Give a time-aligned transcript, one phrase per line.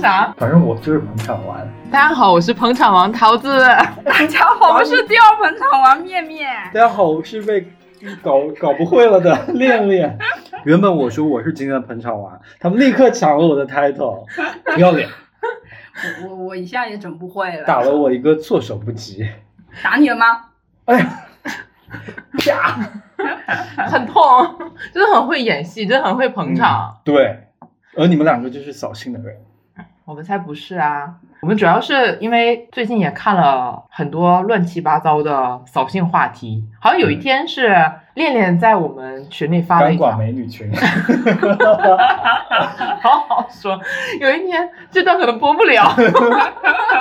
[0.00, 0.34] 啥？
[0.38, 1.58] 反正我就是捧场王。
[1.90, 3.60] 大家好，我是捧场王桃子。
[4.02, 6.50] 大家好，我是第二捧场王面面。
[6.72, 7.60] 大家好，我是被
[8.22, 10.18] 搞搞不会了的 恋恋。
[10.64, 14.24] 原本我说我是今天的捧场王，他们立刻抢了我的 title，
[14.74, 15.06] 不要脸。
[16.24, 19.28] 我我我一下也整不会了，打了我一个措手不及。
[19.82, 20.24] 打你了吗？
[20.86, 21.26] 哎呀，
[22.38, 23.86] 啪！
[23.86, 24.22] 很痛，
[24.94, 26.96] 真的很会演戏，真的很会捧场。
[27.04, 27.48] 对，
[27.96, 29.36] 而你们两个就是扫兴的人。
[30.10, 31.14] 我们才不是啊！
[31.40, 37.68] 我们主要是因为最近也看了很多乱七八糟的扫兴话题，好像有一天是
[38.14, 40.68] 恋恋在我们群里发了一钢管美女群
[43.00, 43.80] 好好说。
[44.18, 45.94] 有一天这段可能播不了。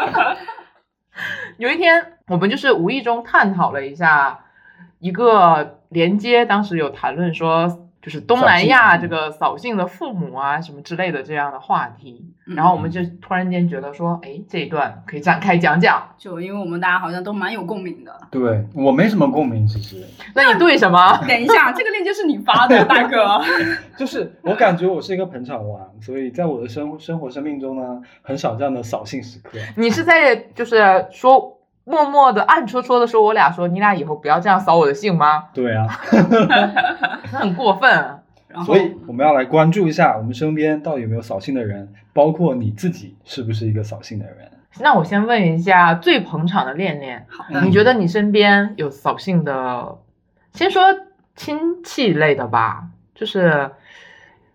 [1.57, 4.41] 有一天我们就是无意中探讨了一下
[4.99, 7.88] 一个连接，当时有谈论说。
[8.09, 16.01] 就是东南亚这个扫兴的父母啊，什么之类的这样的话题，然后我们就突然间觉得说，哎，这一段可以展开讲讲。
[16.17, 18.11] 就因为我们大家好像都蛮有共鸣的。
[18.31, 20.03] 对我没什么共鸣，其实。
[20.33, 21.23] 那你对什么？
[21.27, 23.39] 等一下，这个链接是你发的， 大哥。
[23.95, 29.59] 就是我感觉我是一个捧场王，所以在我的生生活生命中呢，很少这样的扫兴时刻。
[29.77, 31.58] 你是在就是说？
[31.89, 35.87] 默默的、暗戳戳的说：“我俩说，你俩以后不要这样扫我的兴吗？”对啊，
[37.33, 38.19] 很过分。
[38.63, 44.51] 所以我们要来关注一下我们身边到底有没有扫兴的人，包括你自己是不是一个扫兴的人？
[44.79, 47.25] 那我先问一下最捧场的恋恋，
[47.63, 49.97] 你觉得你身边有扫兴的？
[50.53, 50.83] 先说
[51.35, 52.83] 亲戚类的吧，
[53.15, 53.71] 就是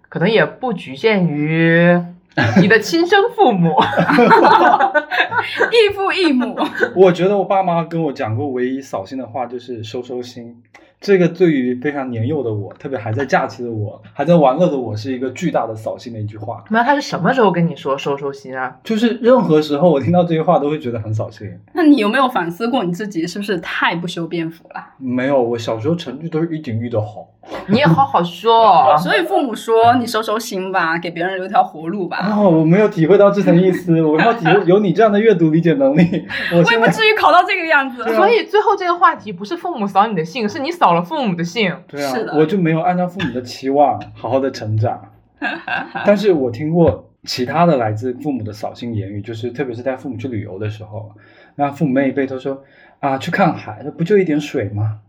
[0.09, 2.01] 可能也不局限于。
[2.61, 3.75] 你的亲生父母，
[5.71, 6.57] 异父异母。
[6.97, 10.63] 我觉得我爸妈跟我讲过唯一扫兴的话就是收收心。
[11.05, 16.65] 这个对于非常年幼的我，特别还在假期的我，还在玩乐的我，是一个巨大的扫兴的一句话。
[16.71, 18.75] 那他是什么时候跟你说收收心啊？
[18.83, 21.47] 就是任何时候我听到这句话都会觉得很扫兴。
[21.75, 24.83] 那你有没有反思过你自己是不是太不修边幅了？
[24.97, 27.29] 没有，我小时候成绩都是一顶一的好。
[27.67, 28.97] 你也好好说。
[28.97, 32.33] 所以父母说你收收心吧，给别人留条活路吧。
[32.35, 34.01] 哦，我没有体会到这层意思。
[34.01, 38.03] 我要体有你这样的阅读理解能力，我也不至于考到这个样子。
[38.15, 40.94] 所以最后这个话题不是父母扫你的兴，是你扫。
[40.95, 45.11] 了父母的姓，对啊，我就没有按照父母的期望 好好的成长。
[46.07, 51.13] 但是我听过其他的来自父母的扫兴言语，就是特别是带父母去旅游的时候，
[51.57, 52.63] 那父母那一辈都说
[53.01, 55.01] 啊，去看海，那不就一点水吗？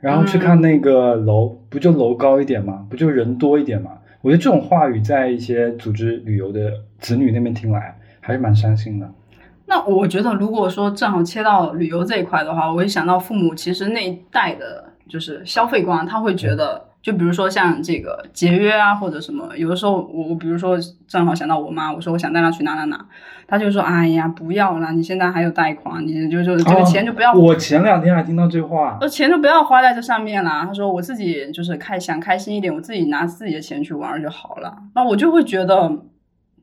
[0.00, 2.86] 然后去看那个楼，不就楼高一点吗？
[2.90, 3.92] 不就人多一点吗？
[4.20, 9.10] 我觉得这种话语在一些组织旅游的子女那边听来，还是蛮伤心的。
[9.66, 14.91] 那我觉得，如果说正好切到旅游这一块的话，我会想到父母其实那一代的。
[15.08, 23.04] 就是消费观，他会觉得，就比如说像这个节约啊，或者什么，有的时候我我比如说正好想到我妈，我说我想带她去哪哪哪，
[23.46, 27.32] 她就说哎呀不要了，你现在还有贷款，你就就这个钱就不要。
[27.32, 30.64] 我前两天还听到这话，说钱就不要花在这上面了。
[30.64, 34.76] 他说我自己就是开想开心一点，我自己拿自己的钱去玩就好了。
[34.94, 35.92] 那我就会觉得，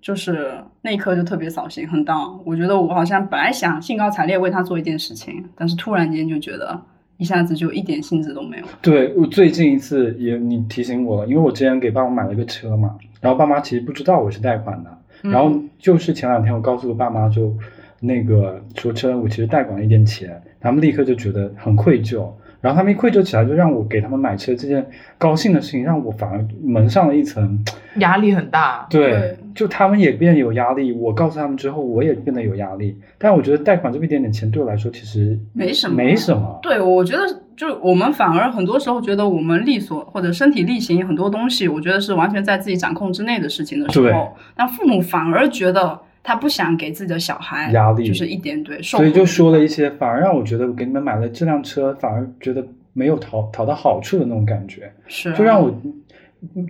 [0.02, 2.40] 就是那一刻就特别扫兴，很 down。
[2.46, 6.82] 我觉得我好像本来想兴高采烈为他做一件事情，但是突然间就觉得。
[7.19, 8.66] 一下子就一点兴致都没有。
[8.81, 17.53] 对我最近一次也你提醒我了，因为我之前给爸妈买了个车嘛，然后爸妈其实不知道我是贷款的，然后就是前两天我告诉我爸妈就
[18.00, 22.25] 那个说车我其实贷款了一点钱，他们立刻就觉得很愧疚。
[22.62, 24.86] 然后他们一愧疚起来，就让我给他们买车这件
[25.18, 27.64] 高兴的事情，让我反而蒙上了一层
[27.96, 28.86] 压力很大。
[28.90, 30.92] 对，就他们也变得有压力。
[30.92, 32.98] 我告诉他们之后，我也变得有压力。
[33.18, 36.59] 但我觉得贷款这么一点点钱对我来说，其实没什么，没什么。
[36.62, 37.24] 对，我觉得
[37.56, 46.00] 就我们反而很多时候觉得我们力所或者身体力行很多东西，我觉得是完全在自己掌控之内的事情的时候，那父母反而觉得。
[46.22, 52.63] 他不想给自己的小孩压力，就是一点对，所以就说了一些，反而让我觉得我给你们买了这辆车，反而觉得
[52.94, 55.74] 没有讨讨到好处的那种感觉，是，就让我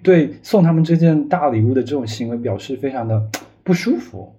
[0.04, 3.22] 对送他们这件大礼物的这种行为表示非常的
[3.64, 4.34] 不舒服。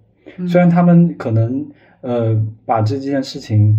[0.47, 1.65] 虽然他们可能
[1.99, 3.77] 呃把这件事情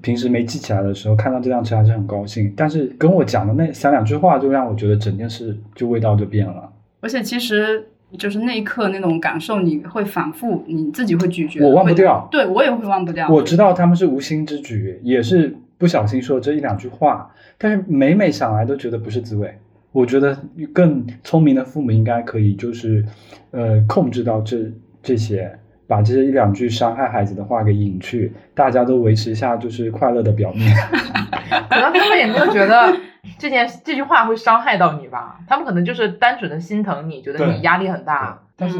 [0.00, 6.72] 平时没记起来的时候，看到这辆车还是很高兴，但是跟我讲的那三两句话，就让我觉得整件事就味道就变了。
[7.00, 7.86] 而且其实。
[8.18, 11.60] 就是那一刻那种感受，你会反复，你自己会咀嚼。
[11.62, 13.28] 我忘不掉，对我也会忘不掉。
[13.28, 19.52] 我知道他们是无心之举，也是不小心说这一两句话，但是每每想来都觉得不是滋味。
[19.92, 20.38] 我觉得
[20.72, 23.04] 更聪明的父母应该可以，就是，
[23.50, 24.58] 呃，控制到这
[25.02, 25.50] 这些，
[25.86, 30.72] 把这些一两句伤害孩子的话给隐去，大家都维持一下就是快乐的表面。
[31.68, 33.09] 可能他们也没有觉得。
[33.40, 35.40] 这件这句话会伤害到你吧？
[35.48, 38.38] 他们可能就是单纯的心疼你，觉得你压力很大。
[38.54, 38.78] 但是，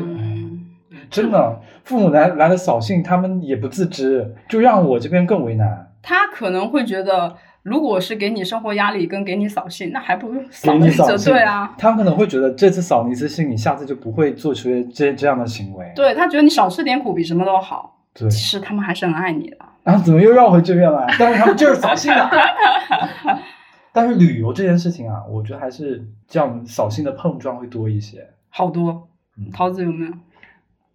[1.10, 5.90] 真的，父母来来了扫兴，他们也不自知，就让我这边更为难。
[6.02, 11.16] 他可能会觉得，如果是给你生活压力跟给你扫兴，那还不如给扫一次。
[11.16, 15.90] 兴，对啊，他们可能会觉得这次扫你一次兴，你下次就不会做出这这样的行为。
[15.96, 17.96] 对他觉得你少吃点苦比什么都好。
[18.12, 19.56] 对，其实他们还是很爱你的。
[19.82, 21.06] 然后怎么又绕回这边来？
[21.18, 22.28] 但是他们就是扫兴了。
[23.92, 28.28] 但是旅游这件事情啊，我觉得还是这样扫兴的碰撞会多一些。
[28.48, 29.08] 好多
[29.38, 30.12] 嗯，桃子有没有？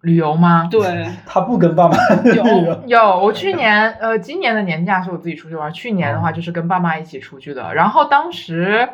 [0.01, 0.67] 旅游吗？
[0.69, 2.43] 对， 他不跟爸妈旅游，
[2.85, 7.73] 有，我去年呃，今年的年假是我自己出去玩，去年的话就是跟爸妈一起出去的。
[7.73, 8.87] 然后当时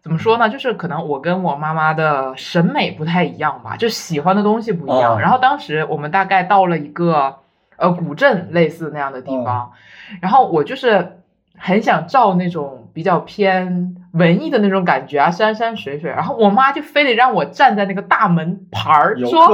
[0.00, 0.48] 怎么说呢？
[0.50, 5.14] 就是可能我跟我妈妈的审美不太一样吧，就喜欢的东西不一样。
[5.14, 7.36] 哦然后当时我们大概到了一个
[7.76, 9.70] 呃古镇类似那样的地方，
[10.20, 11.17] 然后我就是
[11.58, 16.10] 很想照那种比较偏文艺的那种感觉啊，山山水水。
[16.10, 19.46] 然后我妈就非得让我站在那个大门牌儿，说。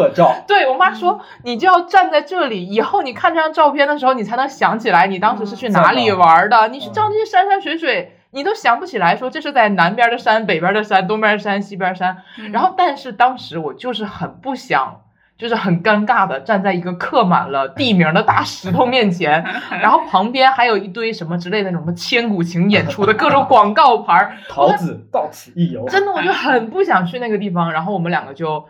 [0.46, 6.68] 对我妈说，你就要站在这里，以后你看这张照片的时候，你才能想起来你当时是去哪里玩的。
[6.68, 12.18] 你去照那些山山水水，你都想不起来，说这是在南边的山、北边的山、东边的山、西边山。
[12.38, 15.00] 嗯然后，但是当时我就是很不想。
[15.36, 19.44] 就是很尴尬的站在一个刻满了地名的大石头面前，
[19.82, 27.72] 然后旁边还有一堆什么之类的那种什么千古情演出的各种广告牌儿， 桃子到此一游，真的，我就很不想去那个地方。
[27.72, 28.64] 然后我们两个就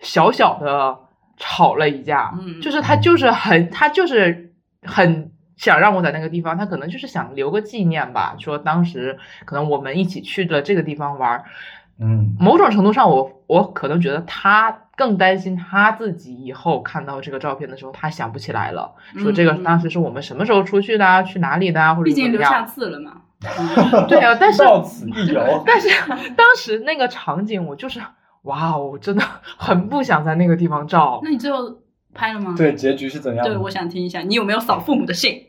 [0.00, 0.98] 小小的
[1.36, 4.52] 吵了一架，嗯就是他就是很他就是
[4.84, 11.44] 很想让我在那个地方，他可能就是想留个纪念吧，说当时可能我们一起去了这个地方玩儿。
[12.00, 22.62] 嗯，某种程度上我，我可能觉得他更担心他自己以后看到这个照片的时候，他想不起来了，说这个嗯当时是我们什么时候出去的啊，去哪里的啊，或者毕竟留下。
[22.62, 23.22] 字了嘛。
[24.06, 25.64] 对啊，但是 到此一游。
[25.66, 25.88] 但是
[26.36, 28.00] 当时那个场景，我就是
[28.42, 29.24] 哇哦，真的
[29.56, 31.20] 很不想在那个地方照。
[31.24, 31.78] 那你最后
[32.14, 32.54] 拍了吗？
[32.56, 33.50] 对，结局是怎样的？
[33.54, 35.46] 对，我想听一下，你有没有扫父母的兴？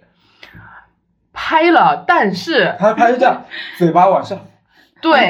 [1.31, 3.43] 拍了，但是他拍是这样，
[3.77, 4.41] 嘴巴往上，一
[5.03, 5.29] 对，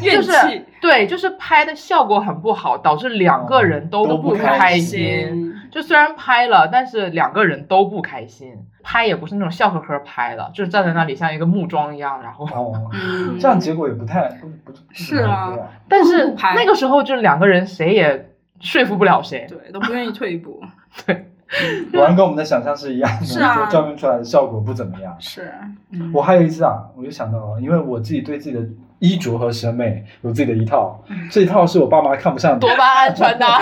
[0.00, 5.52] 就是对，就是拍的效果很不好，导致两个人都都不开开心。
[5.72, 8.54] 就虽然拍了，但是两个人都不开心。
[8.86, 12.46] 拍也不是那种笑呵呵拍的，就是站在那里像一个木桩一样，然后，
[13.40, 15.56] 这样结果也不太不不是啊
[15.88, 18.30] 但是那个时候就两个人谁也
[18.60, 19.46] 说服不了谁。
[19.48, 20.62] 对，都不愿意退一步。
[21.06, 21.24] 对
[21.92, 25.16] 果然跟我们的想象是一样的，是啊就照片出来的效果不怎么样。
[25.18, 25.50] 是，
[25.90, 28.60] 嗯我还有一次啊，我就想到了，因为我自己对自己的
[28.98, 32.60] 衣着和审美有自己的一套，这一套是我爸妈看不上的。
[32.60, 33.60] 多巴胺穿搭，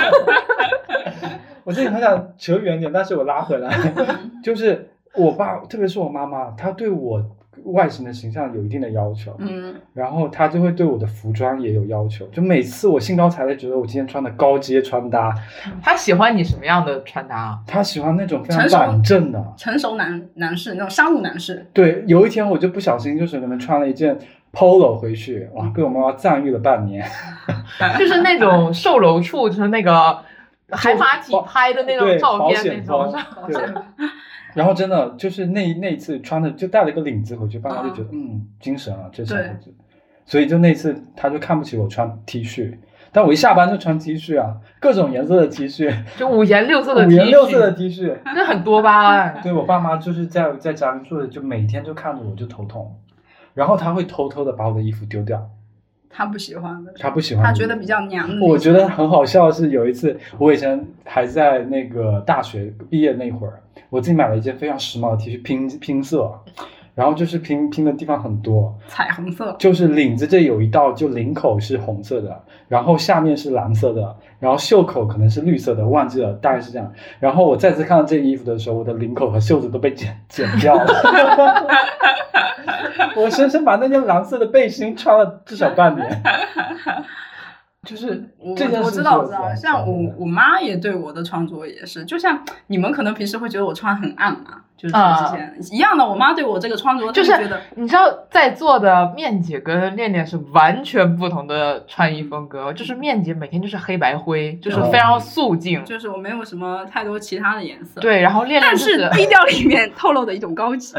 [1.64, 3.70] 我自己很想扯远点，但是我拉回来，
[4.42, 7.22] 就是我爸，特别是我妈妈，她对我
[7.64, 12.26] 外形的形象有一定的要求，嗯，然后她就会对我的服装也有要求。
[12.28, 15.32] 就每次我兴高采烈，觉得我今天穿的高阶穿搭，
[15.80, 17.62] 她喜欢你什么样的穿搭？
[17.66, 19.52] 她喜欢那种非常板正的。
[19.56, 24.18] 成熟男男士那种商务男士，对，有一天我就不小心就是可能穿了一件
[24.52, 27.04] polo 回去，哇，被我妈妈赞誉了半年。
[27.98, 30.18] 就是那种售楼处，就是那个
[30.70, 33.82] 海马体拍的那种，照片那种装。，对。
[34.54, 39.74] 然后真的就是那那一次穿的就带了一个领子回去，爸妈就觉得嗯精神啊，这小伙子。
[40.26, 42.76] 所以就那次他就看不起我穿 T 恤，
[43.10, 48.16] 但我一下班就穿 T 恤啊，各种颜色的 T 恤，就五颜六色的五 T 颜六色的，T 恤。
[48.24, 49.40] 那很多巴胺。
[49.42, 52.94] 对我爸妈就是在在家里住的，就每天就看着我就头痛，
[53.54, 55.50] 然后他会偷偷的把我的衣服丢掉，
[56.08, 57.44] 他不喜欢的，他不喜欢。
[57.44, 58.46] 他觉得比较娘的。
[58.46, 66.40] 我觉得很好笑的是，有一次我以前还在那个大学毕业那会儿，我自己买了一件非常时髦的 T 恤拼拼色，
[66.94, 76.92] 然后就是拼拼的地方很多，彩虹色，就是领子这有一道，就领口是红色的，然后下面是蓝色的，然后袖口可能是绿色的，忘记了，大概是这样。
[77.18, 80.86] 然后我再次看到这件衣服的时候，我的领口和袖子都被剪剪掉了。
[83.16, 86.22] 我深深把那件蓝色的背心穿了至少半年。
[87.86, 102.72] 就是我这件事我知道，我知道，像我我妈也对我的穿着也是，就像你们可能平时会觉得我穿很暗嘛，就是啊之前、一样的，我妈对我这个穿着，就是觉得你知道，在座的面姐跟恋恋是完全不同的穿衣风格。
[102.72, 105.84] 就是面姐每天就是黑白灰，就是非常素净。
[105.84, 110.94] 就是我没有什么太多其他的颜色，，对，然后恋恋但就是低调里面透露的一种高级，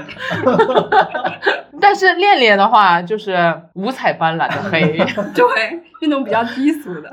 [1.81, 4.97] 但是恋恋的话就是五彩斑斓的黑。
[5.35, 7.09] 对，那种比较低俗的，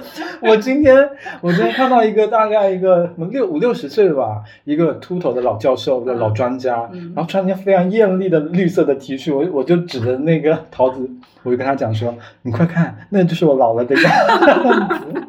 [0.42, 1.08] 我今天
[1.40, 11.08] 我今天看到一个大概一个六五六十岁的吧，一个秃头的老教授的老专家，嗯然后穿一件非常艳丽的绿色的 T 恤，我我就指着那个桃子，
[11.42, 15.22] 我就跟他讲说：“你快看，那就是我老了的样子。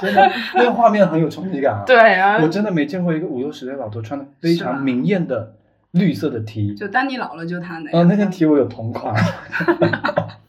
[0.00, 5.54] 真的那个画面很有冲击感啊。，对啊，我真的没见过一个五六十岁老头穿的非常明艳的
[5.92, 6.74] 绿色的 T。
[6.74, 8.08] 就当你老了就他那呃，样。
[8.08, 9.14] 那件 T 我有同款，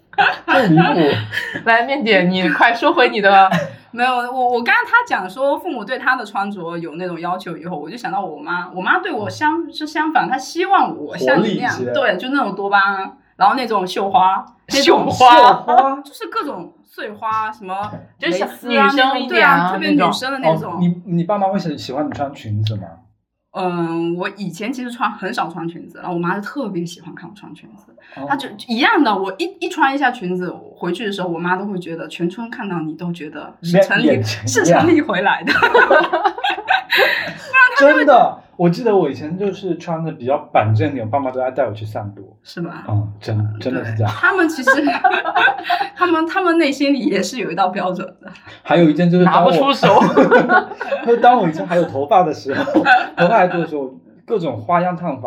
[0.49, 1.17] 太离谱。
[1.65, 3.49] 来面姐，你快说回你的，
[3.91, 20.73] 没有，我我刚刚他讲说父母对他的穿着有那种要求以后，我就想到我妈，我妈对我相是相反，她希望我像你那样，对，就那种多巴胺，然后那种绣花，绣种花花就是各种碎花，什么就是小蕾丝啊女生那种对一点啊啊，特别女生的那种。
[20.73, 22.83] 哦，你你爸妈会喜喜欢你穿裙子吗？
[23.51, 35.51] 嗯，我以前其实穿很少穿裙子，然后我妈就特别喜欢看我穿裙子，哦她就一样的，我一一穿一下裙子，回去的时候，我妈都会觉得全村看到你都觉得是亮城里是亮城里回来的。
[37.79, 42.37] 真的，我记得我以前就是穿的比较板正点，我爸妈都爱带我去散步。
[42.43, 42.83] 是吧？
[42.89, 44.11] 嗯，真真的是这样。
[44.13, 44.69] 他们其实，
[45.95, 48.29] 他们他们内心里也是有一道标准的。
[48.61, 49.87] 还有一件就是拿当我，不出手。
[51.07, 52.83] 就当我以前还有头发的时候，
[53.15, 53.93] 头发还多的时候，
[54.27, 55.21] 各种花样烫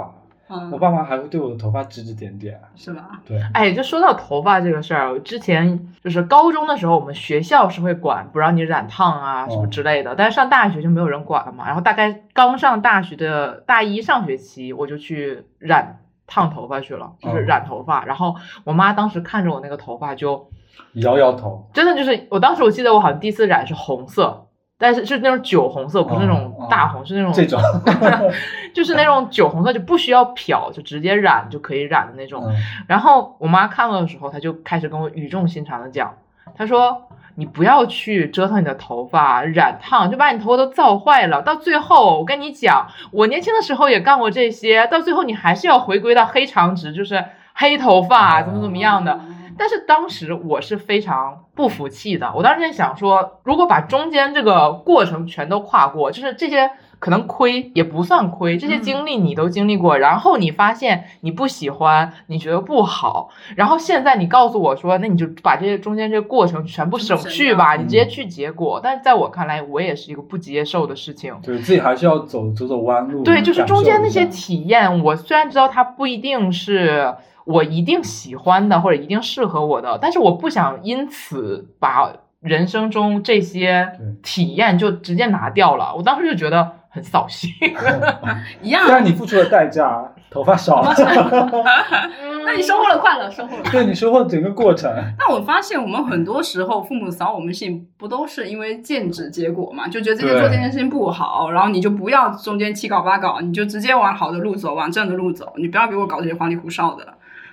[0.61, 2.61] 法，我嗯，爸妈还会对我的头发指指点点。
[2.75, 3.21] 是吧？
[3.27, 11.67] 对，哎，就说到头发这个事儿，之前就是高中的时候，我们学校是会管不让你染烫啊什么之类的，但是上大学就没有人管了嘛。
[11.67, 18.05] 然后大概刚上大学的大一上学期，我就去染烫头发去了，就是哦染头发。
[18.05, 20.49] 然后我妈当时看着我那个头发就，
[20.95, 21.69] 摇摇头。
[21.73, 24.47] 真的就是，我当时我记得我好像第一次染是红色。
[24.83, 27.61] 但是是那种酒红色，不是那种哦大红，是那种这种，
[28.75, 32.45] 就是那种酒红色，就不需要漂，就直接染就可以染的那种。
[32.49, 32.57] 嗯
[32.89, 36.13] 然后我妈看到的时候，她就开始跟我语重心长的讲，
[36.57, 37.05] 她说
[37.37, 41.41] ：“你不要去折腾你的头发，染烫就把你头发都造坏了。
[41.43, 47.25] 到最后，我跟你讲，我年轻的时候也干过这些，到最后你还是要回归到黑长直，就是
[47.55, 49.21] 黑头发，怎么怎么样的。”
[49.63, 68.81] 但是当时我是非常不服气的，我当时在想说，如果把中间这个过程全都跨过，就是这些可能亏也不算亏，这些经历你都经历过，然后你发现你不喜欢，你觉得不好，然后现在你告诉我说，那你就把这些中间这个过程全部省去吧，你直接去结果。
[68.83, 71.33] 但是在我看来，我也是一个不接受的事情。
[71.41, 73.23] 对自己还是要走走走弯路。
[73.23, 85.95] 对，就是中间那些体验，我虽然知道它不一定是我一定喜欢的，或者一定适合我的，但是我不想因此把人生中这些体验就直接拿掉了。
[85.97, 87.51] 我当时就觉得很扫兴。
[88.63, 88.95] 一样虽。
[88.95, 90.93] 然你付出了代价，头发少了，
[92.45, 93.63] 那你收获了快乐，收获了。
[93.71, 94.93] 对你收获整个过程。
[95.17, 99.87] 但我发现我们很多时候父母扫我们兴，不都是因为见指结果嘛？
[99.87, 107.07] 就觉得这件做这件事情不好，然后你就不要中间七搞八搞，你就直接往好的路走，往正的路走，你不要给我搞这些花里胡哨的。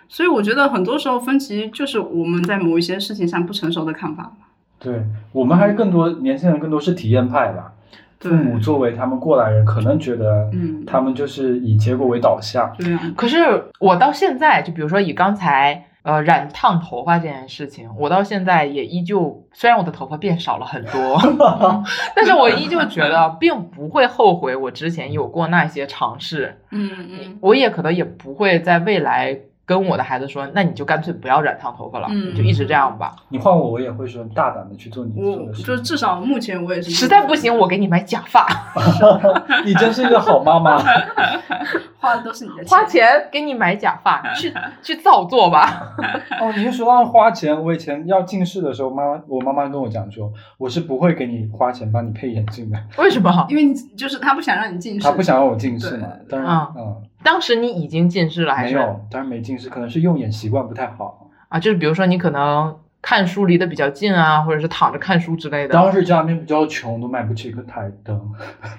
[0.10, 4.48] 所以我觉得很多时候分歧就是我们在某一些事情上不成熟的看法嘛。
[4.80, 7.72] 对我们还是更多年轻人更多是体验派吧。
[8.20, 12.70] 父母作为他们过来人，可能觉得嗯他们就是以结果为导向。
[12.78, 13.38] 对啊，可是
[13.80, 21.18] 我到现在，就比如说以刚才呃染烫头发这件事情，我到现在也依旧，虽然我的头发变少了很多，
[22.14, 26.60] 但是我依旧觉得并不会后悔我之前有过那些尝试。
[26.72, 29.40] 嗯嗯我也可能也不会在未来
[29.70, 33.16] 跟我的孩子说，那你就干脆不要染烫头发了，嗯就一直这样吧。
[33.30, 35.62] 你换我，我也会说大胆的去做你做的事。
[35.62, 38.48] 就至少目前我也是实在不行，我给你买假发
[39.64, 40.82] 你真是一个好妈妈。
[42.02, 45.94] 花的都是你的钱花钱给你买假发，去去造作吧。
[46.40, 47.54] 哦，你是说到花钱？
[47.64, 53.46] 我以前要近视的时候，妈妈我妈妈跟我讲说，我是不会给你花钱帮你配眼镜的，为什么？
[53.50, 56.08] 因为你就是他不想让你近视，她不想让我近视嘛。
[56.30, 58.76] 当然，啊嗯，当时你已经近视了还是？
[58.76, 61.30] 没有，当然没近视，可能是用眼习惯不太好。
[61.50, 65.74] 啊，就是比如说你可能看书离得比较近啊，或者是躺着看书之类的。
[65.74, 68.32] 当时家里面比较穷，都买不起一个台灯，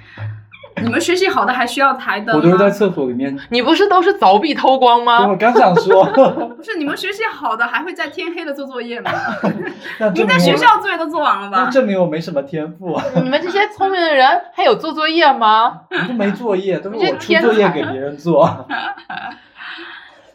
[0.83, 2.35] 你们学习好的还需要台灯吗？
[2.37, 3.39] 我都是在厕所里面。
[3.51, 5.27] 你不是都是凿壁偷光吗？
[5.29, 6.05] 我刚想说，
[6.57, 9.11] 不是你们学习好的还会在天黑了做作业吗？
[9.99, 11.71] 那你在学校作业都做完了吧那？
[11.71, 15.83] 证明我没什么天赋，你们这些聪明的人还有做作业吗？
[15.91, 18.67] 我都没作业，都是我出天作业给别人做。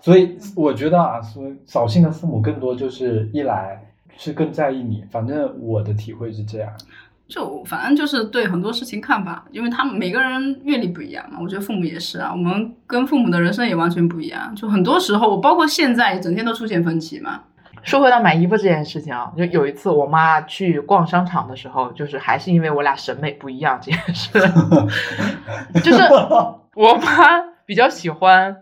[0.02, 3.82] 所以我觉得啊，所以扫兴的父母更多就是一来
[4.16, 6.70] 是更在意你，反正我的体会是这样。
[7.28, 11.40] 就反正就是对很多事情看法，因为他们每个人阅历不一样嘛。
[11.42, 14.54] 我觉得父母也是啊，我们跟父母的人生也完全不一样。
[14.56, 17.42] 就很多时候，我包括现在，整天都出现分歧嘛。
[17.82, 24.40] 说回到买衣服这件事情啊，就有一次我妈去逛商场的时候，就是还是因为我俩审美不一样这件事，
[25.84, 26.02] 就是
[26.76, 28.56] 我妈比较喜欢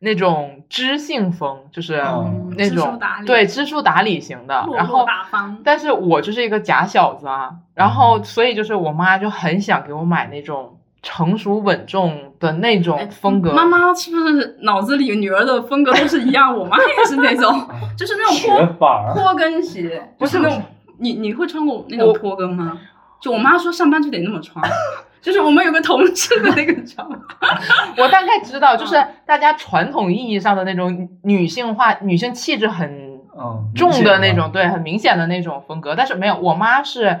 [0.00, 5.58] 那种知性风，就是嗯那种、对知书达理型的，落落然后大方。
[5.64, 13.52] 但是我就是一个假小子啊，然后所以就是我妈就很想给我买那种成熟稳重的那种风格。
[13.52, 16.56] 妈妈是不是脑子里女儿的风格都是一样？
[16.56, 20.62] 我妈也是那种， 就是那种学坡法，坡跟鞋，不是那种。
[21.00, 22.76] 你你会穿过那种我坡跟吗？
[23.20, 24.68] 就我妈说上班就得那么穿，
[25.20, 27.16] 就是我们有个同事的那个穿法。
[27.98, 35.94] 我大概知道，就是大家传统意义上的那种女性化、女性气质很嗯，重的那种，对，很明显的那种风格。
[35.94, 37.20] 但是没有，我妈是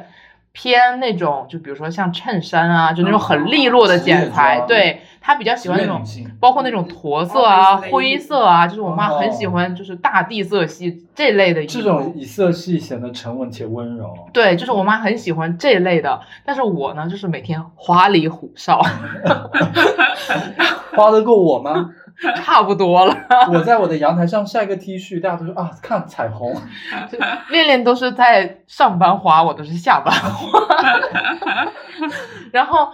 [0.52, 6.02] 偏那种，就比如说像衬衫啊，就那种很利落的剪裁，对她比较喜欢那种
[6.40, 11.64] 包括那种驼色啊、灰色啊，就是我妈很喜哦欢，就是大地色系这类的。
[11.66, 14.14] 这种以色系显得沉稳且温柔。
[14.32, 18.80] 对，就是我妈很喜欢这类的，但是我呢，就是每天花里胡哨，
[20.96, 21.90] 花得过我吗？
[22.34, 23.16] 差不多了。
[23.52, 26.52] 我在我的阳台上晒个 T 恤，大家都说啊，看彩虹。
[27.08, 27.16] 就
[27.50, 30.60] 恋恋都是在上班花，我都是下班花。
[32.50, 32.88] 然后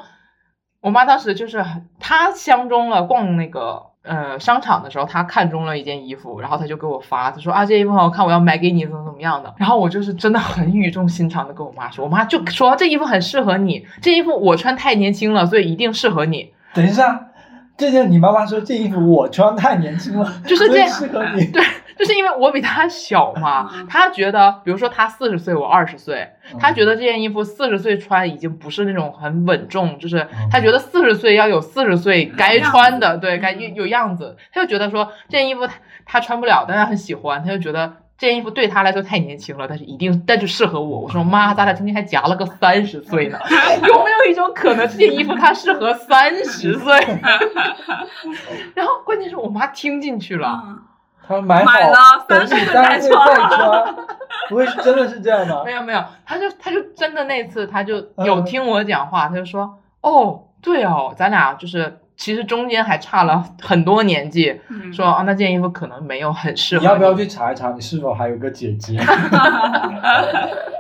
[0.85, 1.65] 我妈当时就是，
[1.99, 9.55] 她相中了逛那个呃商场的时候，她看中了一件衣服，然后她就给我发，她说啊这衣服很好看，我要买给你，怎么怎么样的。
[9.57, 16.53] 然后我就是真的很语重心长的跟我妈说，我妈就说这衣服很适合你，这衣服我穿太年轻了，所以一定适合你。
[16.75, 17.29] 等一下，
[17.79, 21.47] 这件你妈妈说这衣服我穿太年轻了，就是这样适合你。
[21.51, 21.63] 对，
[21.99, 34.37] 就是因为我比他小嘛嗯，她觉得，比如说他四十岁，我二十岁，嗯她觉得这件衣服四十岁穿已经不是那种很稳重，就是嗯她觉得四十岁要有四十岁该穿的，对，该嗯有有样子。
[34.53, 35.75] 他就觉得说这件衣服她
[36.05, 37.95] 她穿不了，但他很喜欢，他就觉得。
[38.17, 41.01] 这件衣服对他来说太年轻了，但是一定，但就适合我。
[41.01, 43.39] 我说妈，咱俩中间还夹了个三十岁呢，
[43.89, 46.97] 有没有一种可能，这件衣服它适合三十岁？
[48.77, 50.79] 然后关键是我妈听进去了，嗯
[51.27, 51.97] 她买好买了
[52.29, 53.95] 等你30岁三十岁再再穿，
[54.49, 55.73] 不会是真的是这样的没？
[55.73, 68.97] 有没有，他就他就真的那次他就嗯有听我讲话，他就说哦对哦，咱俩就是其实中间还差了很多年纪，嗯说啊那件衣服可能没有很适合你要不要去查一查，你是否还有个姐姐？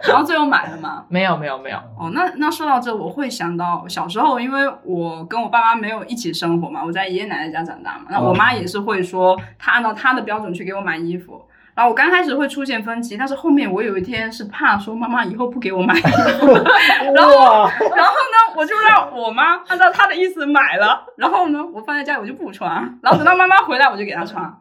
[0.06, 1.04] 然后最后买了吗。
[1.08, 11.42] 没有没有没有，哦，那那说到这，我会想到小时候，因为我跟我爸妈没有一起生活嘛，我在爷爷奶奶家长大嘛，那我妈也是会说，她按照她的标准去给我买衣服。
[11.74, 16.00] 然后我刚开始会出现分歧，但是后面我有一天是怕说妈妈以后不给我买衣
[16.38, 24.54] 服，然后，然后呢，我就让我妈按照她的意思买了，然后呢，我放在家里我就不穿，然后等到妈妈回来我就给她穿，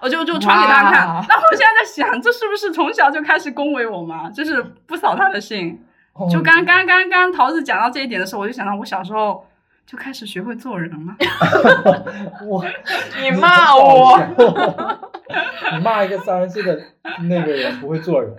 [0.00, 1.08] 我就就穿给她看。
[1.08, 5.80] 哇然后我现在在想，这是不是从小就开始恭维我妈，就是不扫她的兴？
[6.30, 9.44] 就哦刚刚刚刚桃子讲到这一点的时候，我就想到我小时候
[9.86, 11.14] 就开始学会做人了。
[12.46, 12.64] 我，
[13.20, 14.18] 你骂我，
[15.72, 16.80] 你骂一个三十岁的
[17.28, 18.34] 那个人不会做人，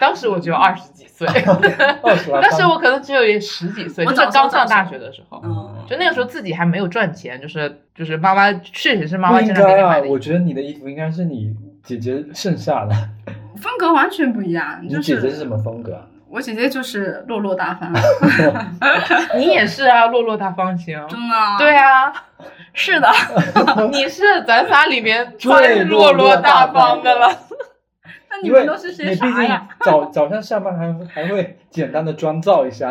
[0.00, 1.26] 当时我只有二十几岁，
[2.02, 2.40] 二十来。
[2.40, 5.40] 当时我可能只有十几岁，就是刚上大学的时候。
[5.44, 10.08] 嗯就那个时候自己还没有赚钱，就是就是妈妈确实是妈妈经常给该啊，你买的。
[10.08, 12.94] 我觉得你的衣服应该是你姐姐剩下的。
[13.58, 16.06] 风格完全不一样，你就姐姐是什么风格啊？
[16.34, 17.92] 我姐姐就是落落大方，
[19.38, 20.98] 你也是啊，落落大方型。
[21.08, 21.56] 真的啊。
[21.56, 22.12] 对啊，
[22.74, 23.08] 是的，
[23.92, 27.28] 你是咱仨里面 最最落落大方的了。
[28.30, 29.68] 那你们都是些你毕竟啥呀？
[29.84, 32.90] 早早上下班还还会简单的妆造一下，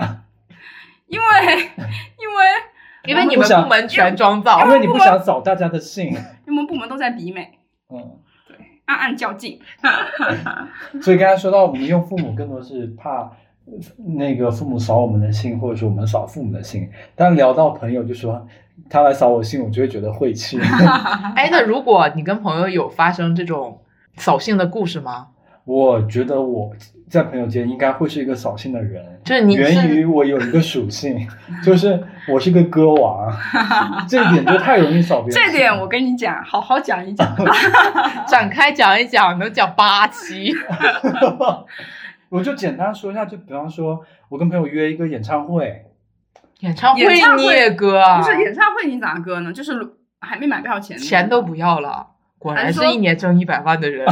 [1.08, 1.26] 因为
[1.58, 2.46] 因为
[3.08, 6.16] 因为你不想们部门全妆造因，为你不想扫大家的兴。
[6.48, 7.60] 我们部门都在比美，
[7.94, 8.20] 嗯，
[8.86, 9.60] 暗暗较劲。
[11.02, 13.32] 所以刚才说到我们用父母更多是怕
[13.66, 16.90] 呃那个父母扫我们的兴，或者说我们扫父母的兴。
[17.16, 18.48] 但聊到朋友，就说
[18.90, 20.60] 他来扫我兴，我就会觉得晦气。
[21.36, 23.82] 哎，那如果你跟朋友有发生这种
[24.18, 25.28] 扫兴的故事吗？
[25.66, 26.74] 我觉得我
[27.14, 31.28] 在朋友间应该会是一个扫兴的人，就是你源于我有一个属性，
[31.64, 33.32] 就是我是个歌王，
[34.10, 35.32] 这一点就太容易扫别人。
[35.32, 37.28] 这点我跟你讲，好好讲一讲。
[38.28, 40.56] 展开讲一讲，能讲八期。
[42.30, 45.86] 我就简单说一下，就比方说，我跟朋友约一个演唱会，
[46.62, 48.18] 演唱演唱会你也割啊？
[48.18, 49.54] 不是演唱会你咋割呢？
[49.54, 49.80] 就是
[50.20, 52.08] 还没买票前，钱都不要了，
[52.40, 54.04] 果然是一年挣一百万的人。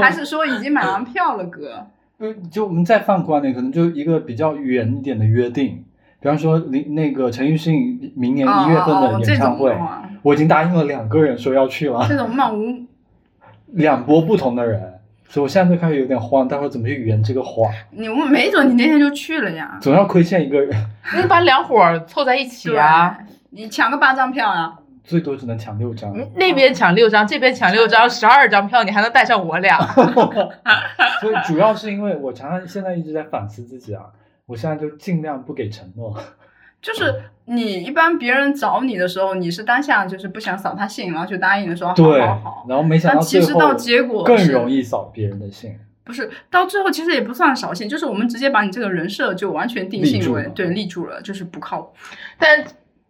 [0.00, 1.84] 还是说已经买完票了割？
[2.18, 5.84] 就就我们再放宽点，可能就一个比较远一点的约定，
[6.20, 9.76] 比方说林那个陈奕迅明年一月份的演唱会，
[10.22, 12.86] 我已经答应了两个人说要去了，这种漫无
[13.72, 14.94] 两波不同的人，
[15.28, 17.70] 所以我现在就开始有点慌，待会儿怎么去圆这个谎？
[17.90, 19.76] 你没准你那天就去了呀。
[19.80, 20.74] 总要亏欠一个人。
[21.16, 23.18] 你把两伙凑在一起啊！
[23.50, 24.78] 你抢个八张票啊！
[25.06, 29.78] 最多只能抢六张，那边抢六张，这边抢六张， 十二张票，你还能带上我俩。
[31.20, 34.02] 所以主要是因为我常常现在一直在反思自己啊，
[34.46, 36.14] 我现在就尽量不给承诺。
[36.82, 42.66] 就是你一般别人找你的时候，你是当下就是不想扫他兴，然后就答应的说好对好好，。
[42.68, 45.78] 然后没想到其实到结果更容易扫别人的兴。
[46.04, 51.92] 不是到最后其实也不算扫兴，就是我们直接把你这个人设就完全定性为对立住了，就是不靠谱。
[52.38, 52.64] 但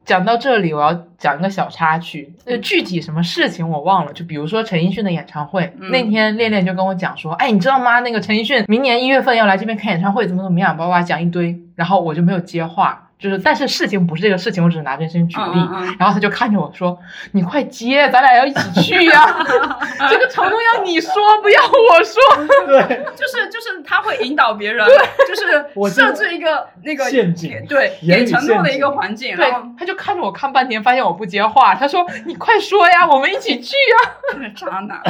[0.06, 4.12] 讲到这里，我要讲一个小插曲，那，具体什么事情我忘了。
[4.12, 7.98] 就比如说陈奕迅的演唱会，嗯那天恋恋就跟我讲说，哎，你知道吗？
[8.00, 13.05] 那个陈奕迅明年一月份要来这边开演唱会，怎么怎么样，叭叭叭讲一堆，然后我就没有接话。
[13.18, 15.42] 就是，但是事情不是这个事情，我只是拿这件事情举例。
[15.46, 16.98] 嗯嗯嗯然后他就看着我说
[17.32, 19.26] ：“你快接，咱俩要一起去呀、
[20.10, 22.20] 这个承诺要你说，不要我说。
[22.66, 24.86] 对， 就是就是他会引导别人，
[25.26, 29.46] 就是设置一个那个陷阱对给承诺的一个环境，对，
[29.78, 31.74] 他就看着我看半天，发现我不接话。
[31.74, 34.50] 他说：“你快说呀，我们一起去呀。
[34.54, 35.00] 渣男。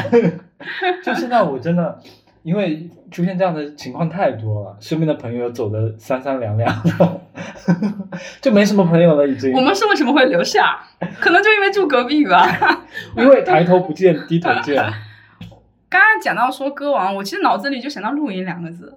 [1.04, 1.98] 就现在我真的，
[2.46, 7.20] 因为出现这样的情况太多了，身边的朋友走的三三两两的，
[8.40, 9.52] 就没什么朋友了已经。
[9.52, 10.78] 我们是为什么会留下？
[11.18, 12.46] 可能就因为住隔壁吧。
[13.18, 14.76] 因为抬头不见低头见，
[15.90, 18.96] 刚刚讲到说歌王，我其实脑子里就想到露营两个字。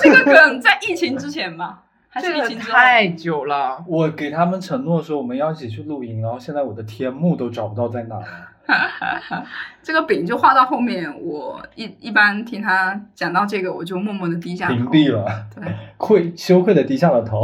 [0.00, 2.72] 这个梗在疫情之前吧，还是这个疫情之后？
[2.72, 3.84] 太久了。
[3.88, 8.24] 我给他们承诺说我们要一起去露营，然后现在我的天幕都找不到在哪了。
[9.82, 14.74] 这个饼就画到后面，我一一般听他讲到这个，我就默默的低下头。
[14.74, 15.64] 屏蔽了，对，
[15.98, 17.42] 愧羞愧的低下了头。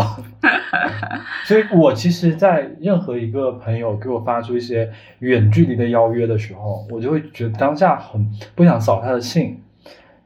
[1.44, 9.60] 所以，我其实，在任何一个朋友给我发出一些远距离的邀约的时候，我就会觉得当下很不想扫他的兴，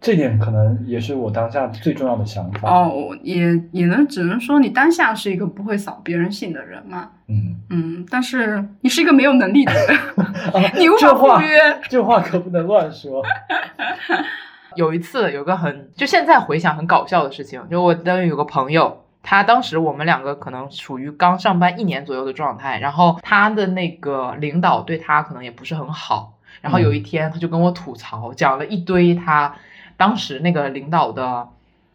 [0.04, 2.70] 这点可能也是我当下最重要的想法。
[2.70, 7.08] 哦，也也能只能说你当下是一个不会扫别人兴的人嘛。
[7.26, 9.98] 嗯，嗯，但是你是一个没有能力的人
[10.78, 11.80] 你无法这话赴约。
[11.88, 13.24] 这话可不能乱说。
[14.76, 29.54] 有一次有个很，就现在回想很搞笑的事情，就我单位有个朋友，他当时我们两个可能处于刚上班一年左右的状态，然后他的那个领导对他可能也不是很好，然后有一天他就跟我吐槽，讲了一堆他
[29.96, 31.48] 当时那个领导的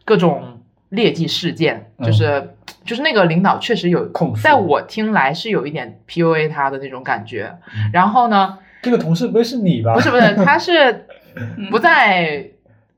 [0.04, 4.10] 各种劣迹事件，嗯就是、就是那个领导确实有
[4.42, 8.58] 在我听来是有一点 PUA 他的那种感觉，嗯然后呢。
[8.82, 9.92] 这个同事不会是你吧？
[9.94, 12.44] 不是不是，他是嗯 不在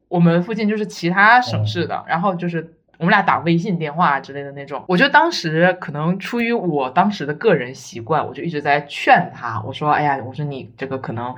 [0.07, 2.05] 我们附近，就是其他省市的。
[2.07, 4.85] 然后就是我们俩打微信电话之类的那种。
[4.87, 11.35] 我觉得当时可能出于我当时的个人习惯，我就一直在劝他，我说：“哎呀，我说你这个可能。”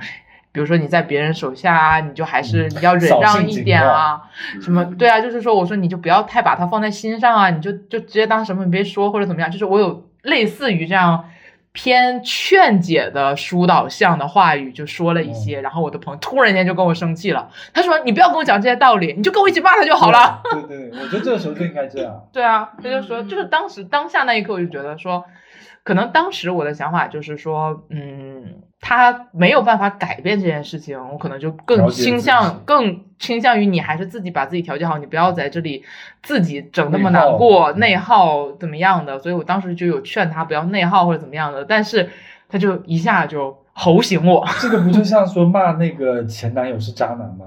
[0.55, 4.21] 比如说你在别人手下啊，你就还是你要忍让一点啊，
[4.61, 11.25] 什么对啊，就是说我说你就不要太把它放在心上啊，你就就直接当什么也别说或者怎么样，就是我有类似于这样
[11.73, 20.41] 偏劝解的疏导向的话语就说了一些，然后我的朋友突然间就跟我生气了，他说你不要跟我讲这些道理，你就跟我一起骂他就好了。
[20.51, 22.23] 对对对，我觉得这个时候就应该这样。
[22.31, 25.25] 对啊，他就说，就是当时当下那一刻，我就觉得说，
[25.85, 35.85] 可能当时我的想法就是说，嗯，他没有办法改变这件事情，我可能就更倾向更倾向于你还是自己把自己调节好，你不要在这里
[36.23, 39.19] 自己整那么难过、内耗怎么样的。
[39.19, 42.09] 所以我当时就有劝他不要内耗或者怎么样的，但是
[42.49, 44.43] 他就一下就吼醒我。
[44.59, 47.45] 这个不就像说骂那个前男友是渣男吗？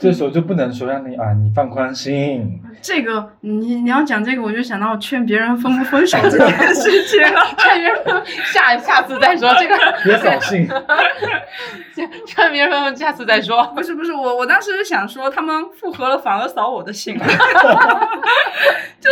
[0.00, 2.62] 这时候就不能说让你啊，你放宽心。
[2.80, 7.40] 这个你你要讲这个，我就想到劝别人分不分手这件事情了。
[7.58, 10.68] 劝别人下下次再说这个，别扫兴，
[12.24, 13.64] 劝别人下次再说。
[13.74, 17.24] 不是不是，我我当时是想说，他们复合了反而扫我的兴，就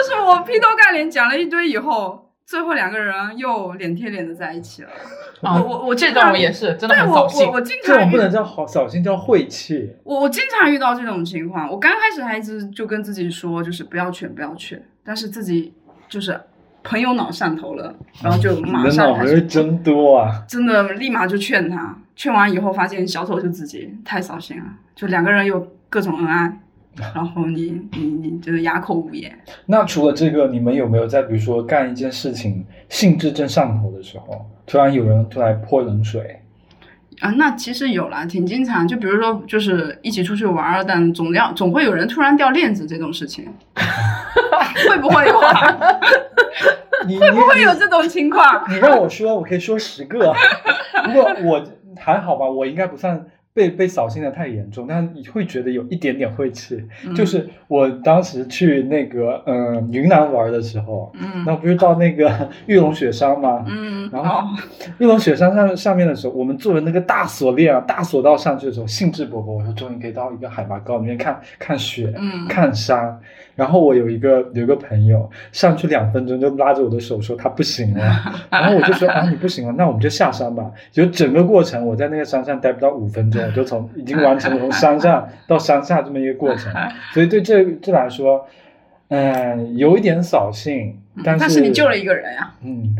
[0.04, 4.88] 是我劈头盖脸讲了一堆以后，最后两个人又脸贴脸的在一起了。
[5.42, 7.50] 啊，我我这种也是真的对我我很扫兴。
[7.50, 9.92] 我经常遇这种不能叫好扫兴，叫晦气。
[10.04, 15.74] 我我经常遇到这种情况，我刚开始还一直就跟自己说，就是不要劝不要劝，但是自己
[16.08, 16.40] 就是
[16.84, 20.42] 朋友脑上头了，然后就你马的脑上还是门真多啊！
[20.48, 26.60] 真的立马就劝他，劝完以后发现小丑就自己太扫兴了，就两个人又各种恩爱，
[27.14, 29.36] 然后你你你就是哑口无言。
[29.66, 36.40] 那除了这个，你们有没有在比如说干一件事情兴致正上头的时候，突然有人突然泼冷水？
[37.20, 38.86] 啊，那其实有啦，挺经常。
[38.86, 43.46] 就比如说，就是一起出去玩儿，但总要总会有人突然掉链子这种事情，
[44.90, 45.40] 会不会有
[47.18, 48.64] 会不会有这种情况？
[48.68, 50.30] 你让我说，我可以说十个。
[51.06, 51.64] 不过我
[51.98, 53.24] 还好吧，我应该不算
[53.56, 56.76] 被被扫兴的太严重，但你会觉得有一点点晦气。
[57.06, 63.64] 嗯就是我当时去那个嗯、呃云南玩的时候，嗯那不是到那个玉龙雪山吗？
[63.66, 64.44] 嗯，然后哦
[64.98, 73.18] 玉龙雪山上上面的时候，我们坐的那个大锁链啊，大索道上去的时候，兴致勃勃，我说终于可以到一个海拔高里面看看雪，嗯看山。
[73.56, 78.02] 然后我有一个有一个朋友上去两分钟就拉着我的手说他不行了，
[78.52, 80.70] 然后我就说啊你不行了，那我们就下山吧。
[80.92, 86.72] 就整个过程我在那个山上待不到五分钟，我就从已经完成了从山上 到山下这么一个过程，
[87.14, 88.46] 所以对这这来说，
[89.08, 92.94] 嗯、有一点扫兴，但是但是你救了一个人呀，嗯，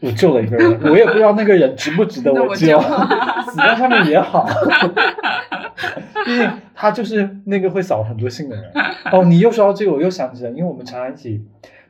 [0.00, 4.48] 我救了一个人，我也不知道那个人值不值得我 救，我救死在上面也好。
[6.24, 8.64] 毕竟他就是那个会扫很多兴的人。
[9.12, 11.42] 哦，你又说到这个，我又想起来，因为我们常常一起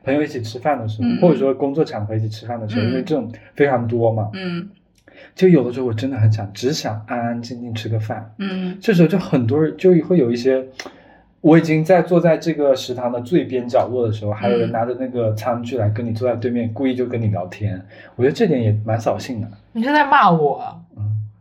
[0.03, 1.19] 朋友一起吃饭的时候，嗯。
[1.21, 2.89] 或者说工作场合一起吃饭的时候，嗯。
[2.89, 4.69] 因为这种非常多嘛，嗯。
[5.33, 8.77] 就有的时候我真的很想只想安安静静吃个饭，嗯。
[8.81, 10.63] 这时候就很多人就会有一些，
[11.41, 14.71] 我已经在坐在这个食堂的最边角落的时候，还有人嗯。
[14.71, 17.81] 拿着那个餐具来跟你坐在对面，故意就跟你聊天，
[18.15, 19.47] 我觉得这点也蛮扫兴的。
[19.71, 20.81] 你是在骂我？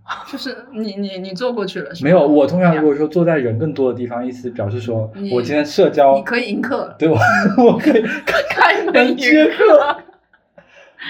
[0.06, 1.90] 嗯， 就是你你你坐过去了？
[2.02, 7.16] 没有，我通常如果说坐在人更多的地方，意思表示说我今天社交你，可以迎客，对我
[7.58, 8.02] 我可以
[8.50, 9.96] 开门接客。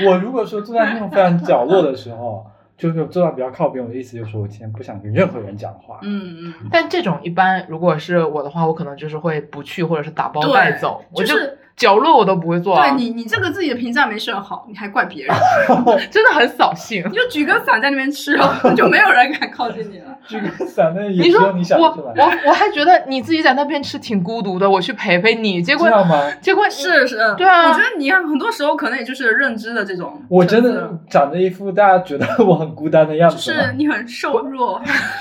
[0.07, 2.45] 我如果说坐在那种非常角落的时候，
[2.77, 6.01] 就是坐到比较靠边，我的意思就是说我今天不想跟任何人讲话。
[6.03, 12.89] 嗯嗯，但这种一般，如果是我的话，我可能就是会不去，或者是打包带走，我就就是角落我都不会坐、啊。
[12.89, 15.35] 对你你这个自己的评价没设好，你还怪别人，
[16.11, 17.15] 真的很扫兴你。
[17.17, 20.17] 就举个伞在那边吃哦，就没有人敢靠近你了。
[20.27, 26.31] 举个伞那也你说你想我得出来，我我还觉得你自己在那边吃挺孤独的，我去陪陪你，结果知道吗？
[26.41, 33.53] 结果是是，对啊我觉得你看很多时候可能也就是认知的这种，我真的长着一副大家觉得我很孤单的样子就。
[33.53, 34.81] 是你很瘦弱，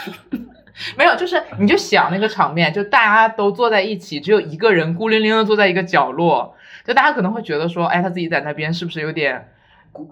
[0.98, 9.50] 没有，就是你就想那个场面，就大家都坐在一起，只有一个人孤零零的坐在一个角落，就大家可能会觉得说，哎，他自己在那边是不是有点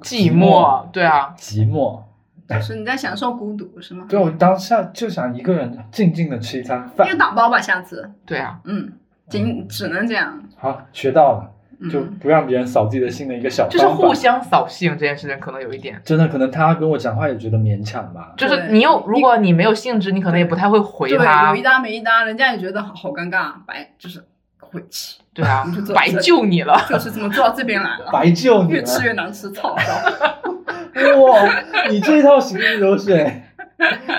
[0.02, 0.90] 寂寂寞？
[0.92, 2.02] 对啊，寂寞。
[2.50, 4.06] 就是你在享受孤独是吗？
[4.10, 7.18] 对，我当下就想一个人静静的吃一餐饭你就。
[7.18, 8.92] 打包吧，下次，对啊，嗯，
[9.30, 11.54] 仅只能这样，好，学到了，嗯
[11.90, 13.88] 就不让别人扫自己的兴的一个小就是。
[13.88, 18.34] 互相扫兴这件事情，可能有一点，真的，可能他跟我讲话也觉得勉强吧。
[18.36, 21.62] 就是你又，如果你没有兴致，你可能也不太会回对，他有一。
[21.62, 24.22] 搭没一搭，人家也觉得好好尴尬，白就是
[24.60, 26.76] 晦气，对啊你就，坐白救你了。
[26.90, 28.84] 就是怎么做到这边来了，白救你越！
[28.84, 29.76] 吃越难吃，操！
[31.22, 33.44] 哇，你这一套行云流水，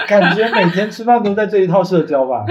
[0.07, 2.47] 感觉每天吃饭都在这一套社交吧？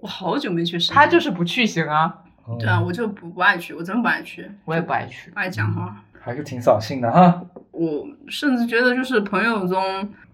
[0.00, 2.14] 我好久没去深圳，他就是不去行啊，
[2.48, 5.30] 嗯对啊，我就不不爱去，我真不爱去，我也不爱去。
[5.30, 5.96] 不爱讲话。
[6.20, 7.42] 还是挺扫兴的哈。
[7.70, 9.82] 我甚至觉得，就是朋友中，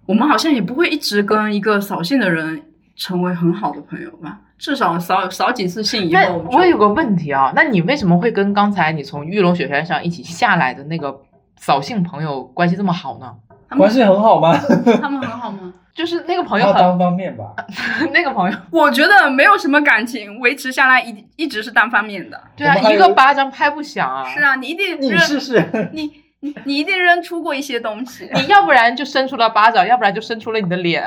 [0.04, 2.60] 我们好像也不会一直跟一个扫兴的人
[2.96, 4.40] 成为很好的朋友吧。
[4.58, 11.20] 至少扫扫几次兴以后就，我有个问题啊，那你为什么会跟刚才你从玉龙雪山上一起下来的那个
[11.56, 13.34] 扫兴朋友关系这么好呢？
[13.76, 14.56] 关系很好吗？
[15.00, 15.72] 他们很好吗？
[15.94, 17.54] 就是那个朋友很，单方面吧。
[18.12, 22.38] 那个朋友，我觉得没有什么感情维持下来一一直是单方面的。
[22.54, 24.28] 对啊，一个巴掌拍不响啊。
[24.28, 25.90] 是，啊，你一定你扔试试。
[25.92, 28.30] 你你你一定扔出过一些东西。
[28.34, 31.02] 你要不然就伸出了巴掌，要不然就伸出了你的脸。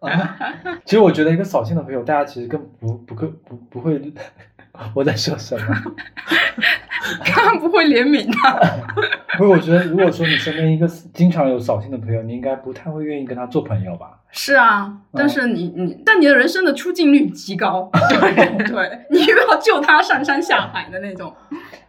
[0.00, 0.36] 啊，
[0.86, 4.00] 其实我觉得一个扫兴的朋友，大家其实更不不更不不会。
[4.94, 5.64] 我在说什么？
[7.24, 8.58] 他不会怜悯他。
[9.36, 14.18] 不是，我觉得如果说你身边一个经常有扫兴的朋友，你应该不太会愿意跟他做朋友吧？
[14.30, 21.32] 是啊，但是你你，但你的人生的出镜率极高，对对，你又要救他上山下海的那种，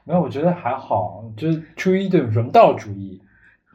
[0.03, 3.21] 没有，我觉得还好，就是出于一种人道主义。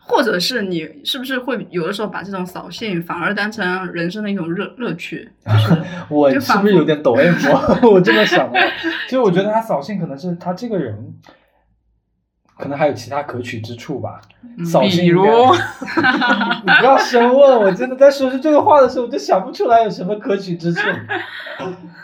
[0.08, 5.30] 或者是你是不是会有的时候把这种扫兴反而当成人生的一种乐乐趣？
[5.44, 7.34] 就是我是不是有点抖 M？
[7.88, 8.58] 我这么想的。
[9.06, 11.14] 其实我觉得他扫兴可能是他这个人，
[12.56, 14.20] 可能还有其他可取之处吧。
[14.56, 15.22] 嗯扫兴比如
[16.64, 20.80] 你不要深问，我真的在说出这个话的时候，我就想不出来有什么可取之处。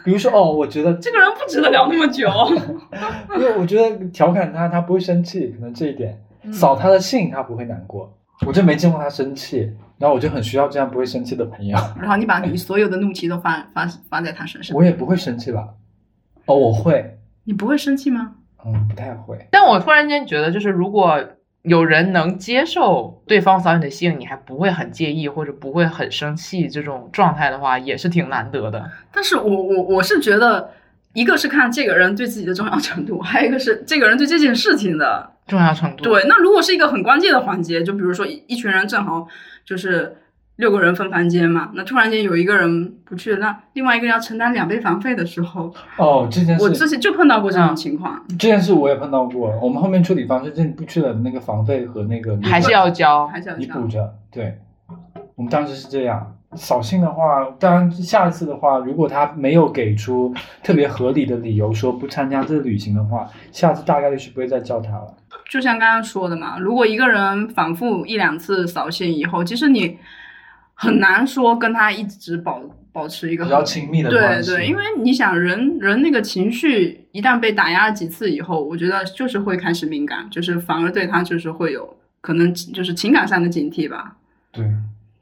[0.04, 2.28] 比如说，哦，我觉得这个人不值得聊那么久。
[3.34, 8.16] 因为我觉得调侃他，他不会生气，可能这一点；嗯扫他的兴，他不会难过。
[8.46, 11.78] 我就没见过他生气，然后我就很需要这样不会生气的朋友。
[12.00, 15.68] 然后你把你所有的怒气都发发发在他身上，我也不会生气吧？
[16.46, 18.32] 哦，我会，你不会生气吗？
[18.66, 19.46] 嗯，不太会。
[19.50, 21.22] 但我突然间觉得，就是如果
[21.62, 28.90] 有人能接受对方扫你的兴，你还不会很介意或者不会很生气这种状态的话，也是挺难得的。
[29.12, 30.68] 但是我我我是觉得，
[31.14, 39.26] 一个是看这个人对自己的重要程度，还有一个是这个人对这件事情的重要程度，对，那如果是一个很关键的环节，就比如说一一群人正好
[39.64, 40.16] 就是
[40.56, 48.24] 六个人分房间嘛，那突然间有一个人不去，那另外一个人要承担两倍房费的时候，哦，这件事我之，前就碰到过这嗯种情况。
[48.38, 49.50] 这件事我也碰到过。
[49.60, 53.26] 我们后面处理方式，就是不去了那个房费和那个还是要交。
[53.26, 54.14] 还是要这样你补着。
[54.30, 54.58] 对，
[55.34, 56.36] 我们当时是这样。
[56.56, 65.12] 扫兴的话，当然下一次的话，如果他没有给出特别合理的理由说不参加这个旅行的话，下次大概率是不会再叫他了。
[65.50, 69.98] 就像刚刚说的嘛，如果一个人反复一两次扫兴以后，其实你
[70.74, 72.60] 很难说跟他一直保
[72.92, 74.50] 保持一个比较亲密的对关系。
[74.50, 84.16] 对对，因为你想人人那个情绪一旦被打压了几次以后，我觉得就是会开始敏感，就是反而对他就是会有可能就是情感上的警惕吧。
[84.50, 84.68] 对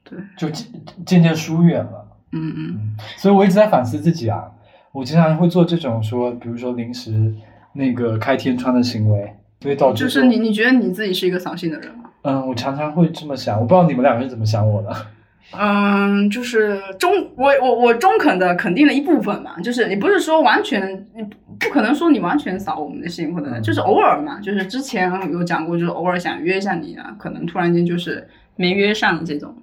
[0.03, 0.67] 对，就渐
[1.05, 2.07] 渐渐疏远了。
[2.31, 4.43] 嗯嗯，嗯，所以我一直在反思自己啊。
[4.91, 7.33] 我经常会做这种说，比如说临时
[7.73, 12.09] 那个开天窗的行为，所以导致就是你你觉得你自己是一个扫兴的人吗？
[12.23, 13.57] 嗯，我常常会这么想。
[13.59, 14.93] 我不知道你们两个是怎么想我的。
[15.57, 29.53] 嗯，就是中我我我中肯的肯定了一部分嘛，就是你不是说完全，你不不可能说你完全扫我们的兴，或者嗯就是偶尔嘛，就是之前有讲过，就是偶尔想约一下你啊，可能突然间就是没约上这种。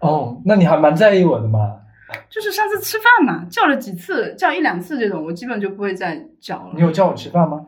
[0.00, 1.76] 哦，那你还蛮在意我的嘛？
[2.30, 6.72] 就是上次吃饭嘛，叫了几次，叫一两次这种，我基本就不会再叫了。
[6.74, 7.60] 你有叫我吃饭吗？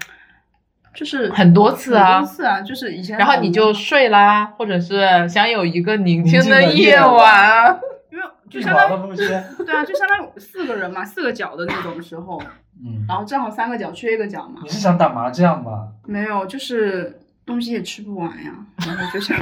[0.95, 7.81] 就是很多次啊很多次啊，就是以前然后你就睡啦，或者是想有一个宁静的夜夜晚晚。
[8.11, 9.17] 因为就相当于？
[9.17, 12.43] 对啊，就相当于四个人嘛，四个角的那种时候，
[12.83, 15.89] 嗯，然后正好三个角缺一个角嘛你，是想打麻将吗？
[16.07, 18.53] 没有，就是东西也吃不完呀，
[18.87, 19.37] 然后就想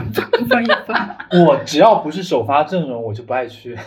[0.49, 1.45] 分一分。
[1.45, 3.79] 我只要不是首发阵容，我就不爱去。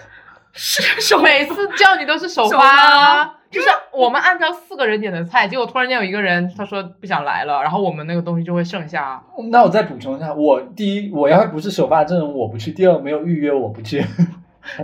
[0.53, 9.03] 是首每次叫你都是首首发发啊，就是我们按照四个人点的菜，结果突然间有一个人他说不想来了，然后我们那个东西就会剩下。
[9.03, 14.05] 啊那我再补充一下，我第一，我要不是首发阵容，我不去；第二，没有预约，我不去。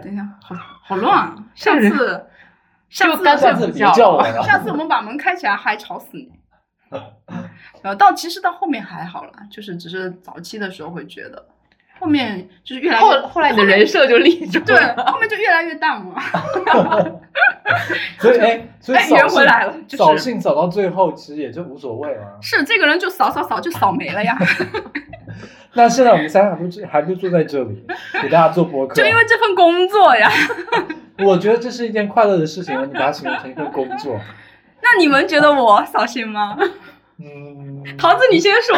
[0.02, 1.36] 等一下，好好乱啊！
[1.54, 2.28] 下 这个次，
[2.90, 4.42] 下次下次干脆不别叫我了。
[4.42, 6.32] 下次我们把门开起来，还吵死你。
[7.82, 11.46] 然后到其实到后面还好了，就是只是早期的时候会觉得，
[12.00, 14.66] 后面就是越来越后后来你的人设就立住了。
[14.66, 16.16] 对，后面就越来越淡了。
[18.20, 22.38] 所以，哎，所以哎扫回来了就是扫兴扫到最后，其实也就无所谓了。
[22.42, 24.38] 是这个人就扫扫扫就扫没了呀，
[25.74, 27.86] 那现在我们三个还不还不坐在这里，
[28.22, 30.30] 给大家做播客，就因为这份工作呀。
[31.26, 34.20] 我觉得这是一件快乐的事情，你把它形容成一份工作。
[34.82, 36.58] 那你们觉得我扫兴吗？
[37.18, 38.76] 嗯，桃子，你先说，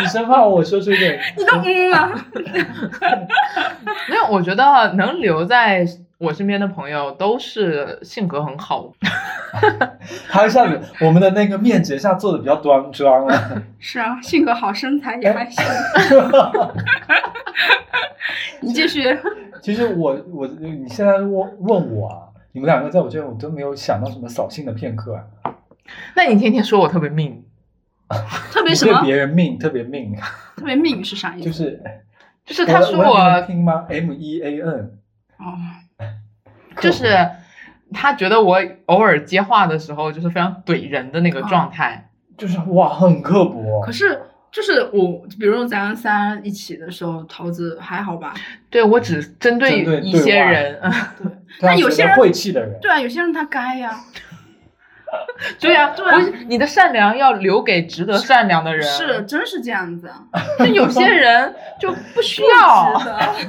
[0.00, 2.26] 你生怕我说出一点， 你都嗯啊。
[4.08, 5.86] 没有，我觉得能留在
[6.18, 9.98] 我身边的朋友都是性格很好的。
[10.28, 13.62] 还像你我们的那个面节下做的比较端庄了。
[13.78, 15.64] 是啊，性格好，身材也还行。
[18.60, 19.18] 你继续。
[19.60, 22.16] 其实我我你现在问问我啊，
[22.52, 25.24] 你们两个在我这边我都没有想到什么扫兴的片刻啊。
[26.14, 27.44] 那你天天说我特别命，
[28.52, 29.00] 特别什么？
[29.02, 30.14] 别人命特别命，
[30.56, 31.44] 特别命是啥意思？
[31.46, 31.82] 就是
[32.44, 34.98] 就是他说我听吗？M E A N，
[35.38, 35.56] 哦，
[36.80, 37.08] 就是
[37.92, 42.08] 他觉得我偶尔接话的时候就是非常怼人的那个状态。
[42.36, 43.92] 就是哇很刻薄可。
[43.92, 44.18] 是
[44.50, 48.34] 就是我，比如咱仨一起的时候，桃子还好吧？
[48.70, 51.30] 对我只针对一些人，嗯对，
[51.62, 54.00] 那有些人晦气的人，对啊，有些人他该呀、
[55.58, 58.82] 对呀、对啊我你的善良要留给值得善良的人。
[58.86, 60.24] 是，真是这样子啊，
[60.58, 62.92] 就有些人就不需要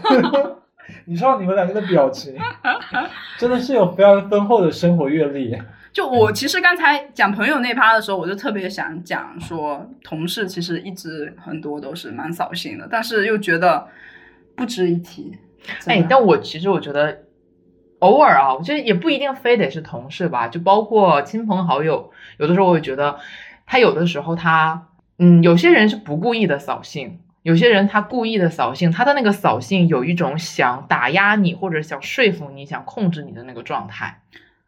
[0.02, 0.16] 不。
[0.16, 0.58] 值得。
[1.06, 2.36] 你知道你们两个的表情，
[3.38, 5.58] 真的是有非常丰厚的生活阅历。
[5.94, 13.86] 就我其实刚才讲朋友那趴的时候，我就特别想讲说，同事其实一直很多都是蛮扫兴的，但是又觉得
[14.56, 15.38] 不值一提。
[15.86, 17.20] 哎但我其实我觉得，
[18.02, 23.18] 偶尔啊，我觉得也不一定非得是同事吧，就包括亲朋好友，有的时候我会觉得，
[23.66, 24.88] 他有的时候他，
[25.18, 34.22] 嗯，有些人是不故意的扫兴，有些人他故意的扫兴，他的那个扫兴有一种想打压你或者想说服你、想控制你的那个状态。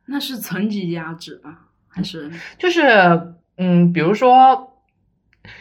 [0.05, 1.59] 那是层级压制吧？
[1.88, 4.73] 还是就是嗯，比如说，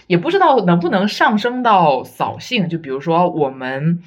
[0.06, 2.68] 也不知道能不能上升到扫兴。
[2.68, 4.02] 就比如说我们，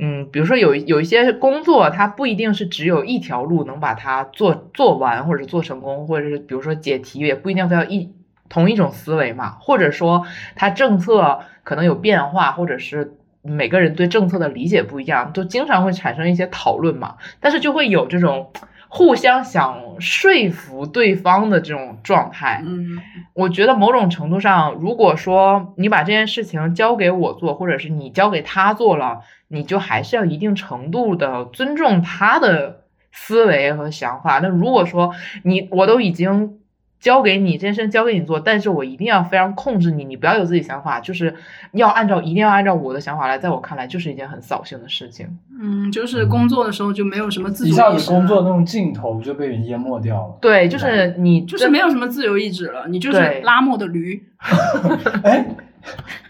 [0.00, 8.10] 嗯，比如说有有一些工作，它不一定是只有一条路能把它做做完，或者做成功，或者是比如说解题，也不一定非要一
[8.48, 9.56] 同一种思维嘛。
[9.60, 10.26] 或者说，
[10.56, 13.14] 它政策可能有变化，或者是。
[13.42, 18.52] 每个人对政策的理解不一样，就经常会产生一些讨论嘛，但是就会有这种
[18.92, 22.60] 互相想说服对方的这种状态。
[22.66, 22.98] 嗯
[23.32, 32.82] 我觉得某种程度上，如果说你把这件事情交给我做，或者是你交给他做了，你就还是要一定程度的尊重他的
[33.12, 34.40] 思维和想法。
[34.40, 35.14] 那如果说
[35.44, 36.58] 你我都已经
[37.00, 41.34] 交给你这件事情交给你做，但是我一定要非常控制你，你不要有自己想法，就是
[41.72, 45.26] 要按照一定要按照我的想法来，在我看来就是一件很扫兴的事情。
[45.58, 50.38] 嗯，就是工作的时候就没有什么自主一下子工作那种劲头就被人淹没掉了。
[50.40, 54.22] 对，就是你就是没有什么自由意志了，你就是拉磨的驴。
[55.24, 55.46] 哎，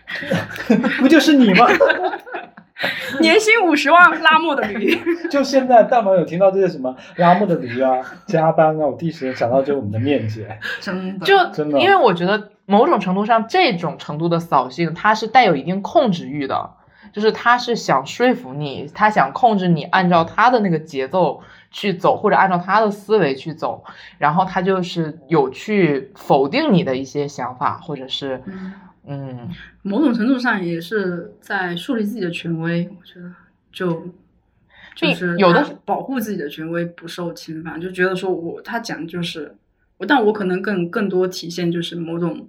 [1.01, 1.67] 不就是你吗？
[3.21, 4.99] 年薪五十万拉磨的驴。
[5.31, 10.59] 就现在，但凡有听到这些什么拉木的驴啊、 加班啊，我第一时间想到就是我们的面姐。
[10.81, 11.79] 真的，就真的。
[11.79, 16.71] 因为我觉得某种程度上，这种程度的扫兴，它是带有一定控制欲的，
[17.13, 23.85] 就是他是想说服你，他想控制你按照他的那个节奏去走，或者按照他的思维去走，
[24.19, 28.43] 然后他就是有去否定你的一些想法，或者是
[29.07, 29.51] 嗯嗯，
[29.83, 33.33] 某种程度上也是在树立自己的权威，我觉得
[33.73, 34.09] 就
[34.95, 39.55] 就是有的保护自己的权威不受侵犯，就觉得说我他讲就是
[39.99, 42.47] 我，但我可能更更多体现就是某种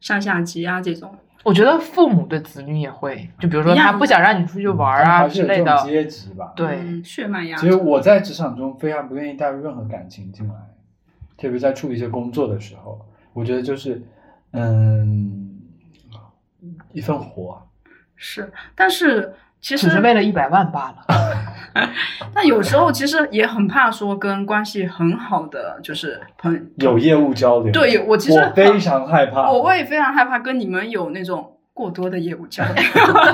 [0.00, 6.52] 上下级啊这种，我觉得父母对子女也会，就比如说他不想让你出去玩啊之类的，阶级吧。
[6.54, 6.78] 对。
[6.80, 7.74] 嗯血脉压其实。
[7.76, 10.54] 我在职场中非常不愿意带入任何感情进来，
[11.36, 12.98] 特别在处理一些工作的时候，
[13.32, 14.02] 我觉得就是，
[14.52, 15.43] 嗯，
[16.94, 17.60] 一份活，
[18.16, 21.04] 是，但是其实只是为了一百万罢了。
[22.32, 27.72] 但有时候其实也很怕说跟关系很好的就是朋有业务交流。
[27.72, 29.50] 对我其实我非常害怕。
[29.50, 32.74] 我会非常害怕跟你们有那种过多的业务交流，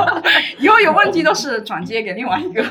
[0.58, 2.62] 以后有问题都是转接给另外一个。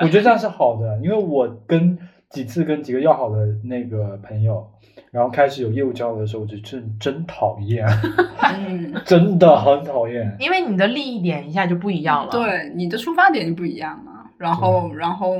[0.00, 1.98] 我觉得这样是好的，因为我跟
[2.30, 4.70] 几次跟几个要好的那个朋友，
[5.12, 7.86] 然后开始有业务交流的时候，我就真真讨厌，
[8.56, 10.34] 嗯， 真的很讨厌。
[10.40, 15.36] 因为你的利益点一下就不一样了。，对，你的出发点就不一样了，然后然后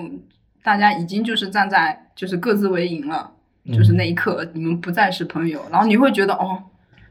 [0.63, 3.31] 大家已经就是站在就是各自为营了，
[3.73, 6.63] 就是那一刻你们不再是朋友，然后你会觉得哦，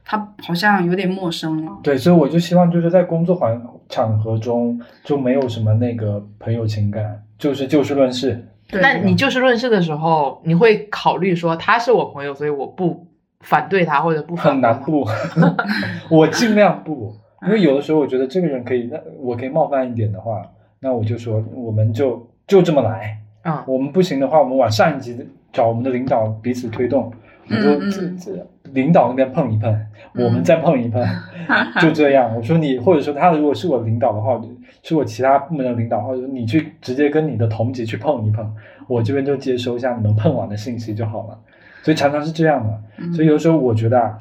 [0.05, 1.79] 他好像有点陌生了。
[1.81, 3.59] 对，所以我就希望就是在工作环
[3.89, 8.47] 场合中就没有什么那个朋友情感，就是就事论事。
[8.71, 13.05] 对那你就事论事的时候，你会考虑说他是我朋友，所以我不
[13.41, 14.79] 反对他或者不反很难。
[14.81, 15.05] 不
[16.09, 17.13] 我尽量不，
[17.45, 20.41] 因为有的时候我觉得这个人可以，那我可以冒犯一点的话，
[20.79, 25.17] 那我就说我们就就这么来，嗯，我们不行的话，我们往上一级
[25.51, 27.11] 找我们的领导彼此推动，
[27.49, 29.69] 我说嗯嗯这这领导那边碰一碰，
[30.13, 31.03] 嗯我们再碰一碰，
[31.81, 32.33] 就这样。
[32.35, 34.39] 我说你或者说他如果是我领导的话，
[34.83, 38.51] 是我其他部门的领导，或者你去直接跟你的同级去碰一碰，
[38.87, 41.39] 我这边就接收一下你们碰完的信息就好了。
[41.83, 42.81] 所以常常是这样的。
[42.97, 44.17] 嗯所以有时候我觉得啊，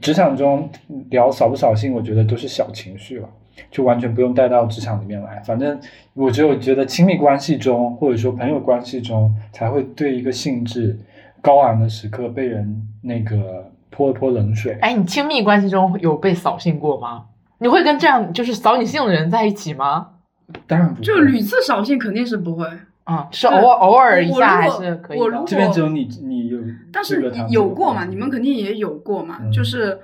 [0.00, 0.68] 职场中
[1.10, 3.28] 聊扫不扫兴，我觉得都是小情绪了，
[3.70, 5.40] 就完全不用带到职场里面来。
[5.46, 5.78] 反正
[6.14, 10.98] 我只有觉得亲密关系中，或者说朋友关系中，才会对一个兴致
[11.40, 14.76] 高昂的时刻被人那个泼一泼冷水。
[14.80, 17.26] 哎，你亲密关系中有被扫兴过吗？
[17.58, 20.08] 你会跟这样就是扫你兴的人在一起吗？
[20.66, 22.64] 当然不会就屡次扫兴肯定是不会，
[23.04, 25.46] 啊、是偶尔偶尔一下还是可以的我如果。
[25.46, 26.58] 这边只有你，你有，
[26.92, 28.04] 但是有过嘛？
[28.04, 29.38] 你们肯定也有过嘛？
[29.42, 29.98] 嗯就是，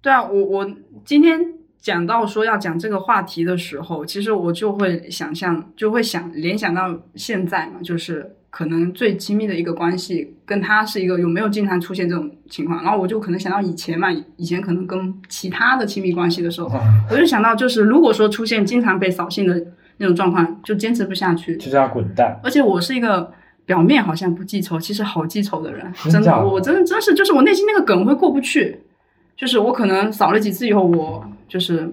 [0.00, 0.70] 对啊，我我
[1.04, 1.38] 今天
[1.78, 19.62] 讲到说要讲这个话题的时候，其实我就会想象，就会想联想到现在嘛，就是可能最亲密的一个关系，跟他是一个有没有经常出现这种情况，然后我就可能想到以前嘛，以前可能跟其他的亲密关系的时候，嗯我就想到就是如果说出现经常被扫兴的
[19.98, 22.40] 那种状况，就坚持不下去，就这样滚蛋。
[22.42, 23.30] 而且我是一个
[23.66, 28.80] 表面好像不记仇，其实好记仇的人，真的我真的真是就是我内心那个梗会过不去，
[29.36, 31.86] 就是我可能扫了几次以后，我就是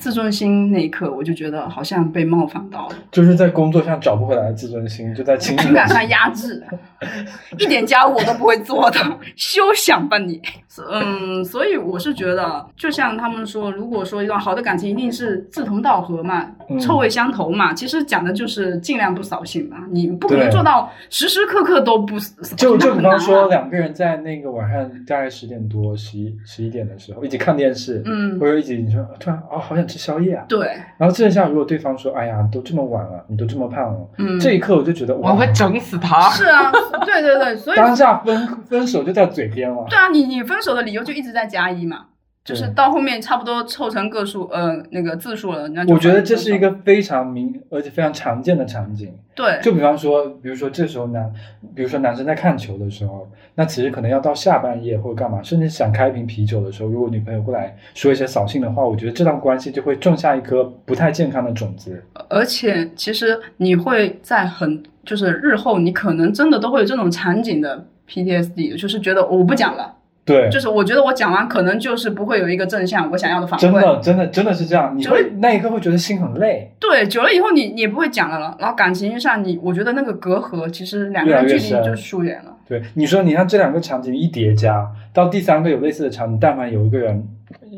[0.00, 6.64] 自尊心那一刻，我就觉得好像被冒犯到了，就是在工作上找不回来的自尊心，就在情感上压制，
[7.58, 8.98] 一点家务我都不会做的，
[9.36, 10.40] 休想吧你。
[10.90, 17.74] 嗯，所以我是觉得，就像他们说，如果说一段好的感情，一定是志同道合嘛，嗯臭味相投嘛。
[17.74, 22.56] 其实讲的就是尽量不扫兴嘛，你不可能做到时时刻刻都不扫。
[22.56, 30.66] 就就比方说，两个人在那个晚上大概十点多、十一十一点的时候，一起看电视，嗯或者一起你说突然啊、好想吃宵夜啊，对，
[30.96, 36.30] 然后这下如果对方说，哎呀，都这么晚了，你都这么胖了，嗯，这一刻我就觉得哇，我会整死他。
[36.30, 36.70] 是啊，
[37.04, 39.84] 对对对，所以当下分分手就在嘴边了。
[39.88, 42.06] 对啊，你你分手的理由就一直在加一嘛。
[42.42, 49.14] 就是到后面差不多凑成个数，呃，那个字数了，那我觉得这是一个非常明而且非常常见的场景。
[49.34, 51.30] 对，就比方说，比如说这时候男，
[51.74, 62.02] 比如说男生在看球的时候，那其实可能要到下半夜或者干嘛，甚至想开一瓶啤酒的时候，如果女朋友过来说一些扫兴的话，我觉得这段关系就会种下一颗不太健康的种子。
[62.28, 73.62] 而且其实你会在很就是日后你可能真的都会有这种场景的 PTSD，就是觉得我不讲了，对，就是我觉得我讲完可能就是不会有一个正向我想要的反馈。
[73.62, 76.72] 真的，真的，真的是这样，你就会那一刻会觉得心很累。
[76.78, 82.56] 对，久了以后你你也不会讲了了，然后感情上你我觉得那个隔阂其实两个人距离就疏远了。
[82.68, 87.26] 对，你说你看这两个场景一叠加，到第三个有类似的场景，但凡有一个人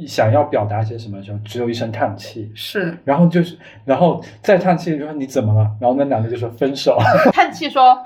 [0.07, 5.71] 想要表达些什么的时候，只有一声叹气，是，然后就是，然后再叹气，就说你怎么了？
[5.81, 6.99] 然后那男的就说分手。
[7.33, 8.03] 叹气说：“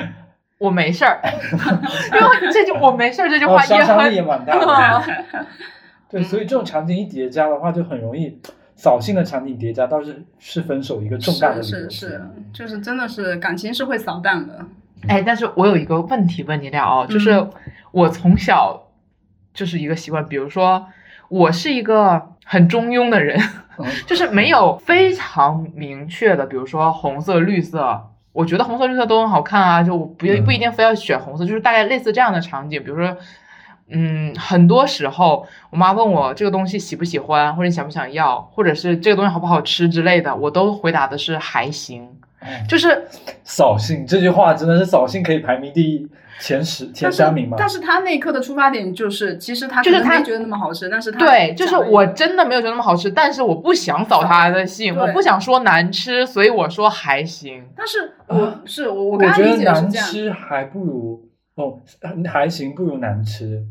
[0.59, 5.03] 我没事儿。”因为这句“我没事儿”这句哦，话也杀伤力也很蛮大的。
[6.09, 8.41] 对，所以这种场景一叠加的话，就很容易
[8.75, 11.63] 扫兴的场景叠加，倒是是分手一个重大的。
[11.63, 14.65] 是是是，就是真的是感情是会扫荡的。
[15.09, 17.51] 哎，但是我有一个问题问你俩哦，就是嗯
[17.93, 18.89] 我从小
[19.53, 20.87] 就是一个习惯，比如说
[21.29, 23.39] 我是一个很中庸的人，
[23.79, 28.11] 嗯就是没有非常明确的，比如说红色、绿色。
[28.37, 33.16] 我觉得红色、绿色都很好看啊，就我不嗯不一定非要选红色，就是大概类似这样的场景，比如说，
[33.89, 42.07] 嗯，很多时候我妈问我这个东西喜不喜欢，或者想不想要，或者是这个东西好不好吃之类的，我都回答的是还行，
[42.41, 43.09] 哎就是
[43.43, 46.07] 扫兴这句话真的是扫兴可以排名第一
[46.39, 47.57] 前十前三名吗？
[47.59, 57.64] 但是他那一刻的出发点就是，其实他就是他觉得那么好吃，但是他对，就是我真的没有觉得那么好吃，但是我不想扫他的兴，我不想说难吃，所以我说还行。
[57.76, 61.78] 但是我、啊是我我我刚刚理觉得难解是这样，吃还不如哦，
[62.26, 63.62] 还行不如难吃。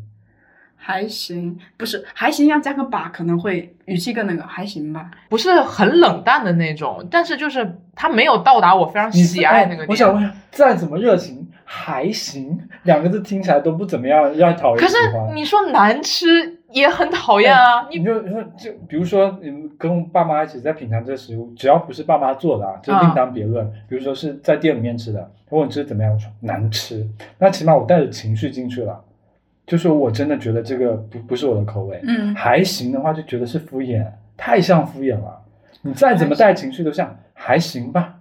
[0.78, 5.10] 还行，不是还行，要加个把可能会语气更那个，还行吧。
[5.28, 9.82] 不是很冷淡的那种，但是就是他没有到达我非常喜爱那个点。
[9.82, 14.96] 哎我想问一下，再怎么热情还行，两个字听起来都不怎么样，让讨厌可是。
[15.34, 23.68] 你说难吃也很讨厌啊，你你就说就比如说你们跟爸妈一起在品尝这个食物，只要不是爸妈做的啊，就另当别论。
[23.88, 27.04] 比如说是在店里面吃的，他问你吃怎么样，我说难吃，
[27.38, 29.02] 那起码我带着情绪进去了，
[29.66, 32.00] 就说我真的觉得这个不不是我的口味。
[32.04, 34.06] 嗯，还行的话就觉得是敷衍，
[34.36, 35.42] 太像敷衍了。
[35.82, 38.20] 你再怎么带情绪都像还行吧。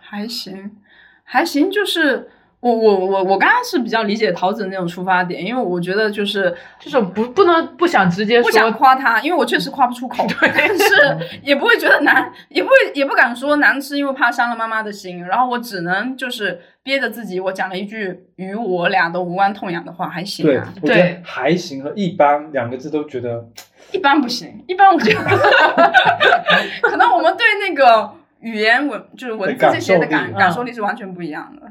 [0.00, 0.76] 还行，
[1.24, 2.28] 还行，就是
[2.66, 15.24] 我我我我刚刚是比较理解桃子的那种出发点，因为我觉得就是就是不不能不想直接不想说，夸他，因为我确实夸不出口，但是也不会觉得难，也不会也不敢说难吃，因为怕伤了妈妈的心。
[15.24, 23.46] 然后我只能就是憋着自己，我讲了一句与我俩都无关痛痒的话，还行对啊，，我觉得对还行和一般两个字都觉得
[23.92, 25.20] 一般不行，一般我觉得
[26.82, 28.10] 可能我们对那个
[28.40, 31.62] 语言文就是文字这些的感感受力感受力是完全不一样的。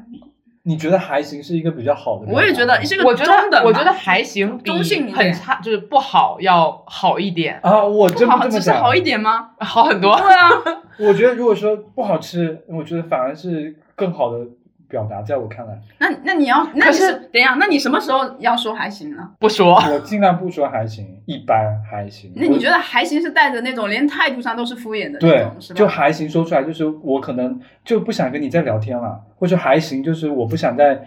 [0.68, 2.26] 你觉得还行是一个比较好的。
[2.28, 8.60] 我也觉得是个我觉中等吧得我觉得还行，比中性很差就是不好要好一点，啊，我真不好不这么讲。
[8.60, 9.50] 只是好一点吗？
[9.60, 10.16] 好很多。
[10.16, 10.50] 对啊，
[10.98, 14.40] 我觉得如果说不好吃，我觉得反而是更好的
[14.88, 19.30] 表达，在我看来，那那你要，那可是你是等一下，那你什么时候要说还行呢？
[19.38, 22.32] 不说，我尽量不说还行，一般还行。
[22.36, 25.78] 那你觉得还行是带着那种连态度上都是敷衍的那对种，是吧？
[25.78, 31.06] 就还行说出来，就是我可能就不想跟你再聊天了，或者说还行，就是我不想再，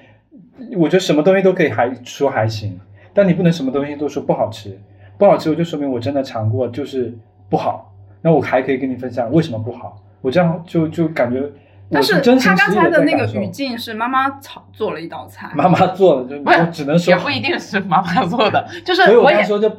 [0.77, 2.79] 我觉得什么东西都可以还说还行，
[3.13, 4.77] 但你不能什么东西都说不好吃，
[5.17, 7.13] 不好吃，我就说明我真的尝过就是
[7.49, 11.49] 不好，那我还可以跟你分享为什么不好，我这样就就感觉我
[11.91, 19.69] 但是他刚才的那个语境是妈妈炒做了一道菜，妈妈做的，就不是我只能说也不一定是妈妈做的， 就是我我也说就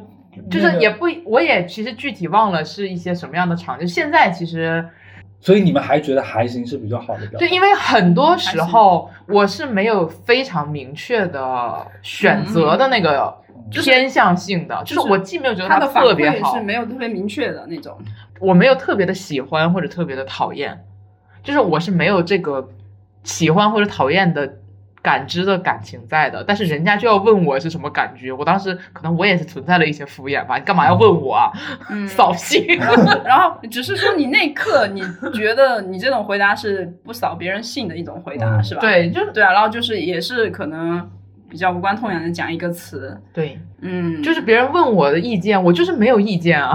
[0.49, 3.87] 就是也不，我也其实具体忘了是一些什么样的场景。
[3.87, 4.85] 现在其实
[5.39, 7.39] 所以你们还觉得还行是比较好的表达？
[7.39, 13.33] 对，因为很多时候我是没有非常明确的选择的那个
[13.71, 17.97] 偏向性的，就是就是我既没有觉得它他的特别好馈是，没有特别明确的那种。
[18.39, 20.83] 我没有特别的喜欢或者特别的讨厌，
[21.43, 22.69] 就是我是没有这个
[23.23, 24.57] 喜欢或者讨厌的
[25.01, 31.49] 感知的感情在的，但是人家就要问我是什么感觉，我当时可能我也是存在了一些敷衍吧，你干嘛要问我啊？
[31.89, 32.63] 嗯，扫兴。
[33.25, 35.01] 然后只是说你那一刻你
[35.33, 38.81] 觉得你这种回答是不扫别人兴的一种回答，嗯是吧？
[38.81, 41.09] 对，就对啊，然后就是也是可能
[41.49, 46.71] 比较无关痛痒的讲一个词，对，嗯，就是别人问我的意见，我就是没有意见啊。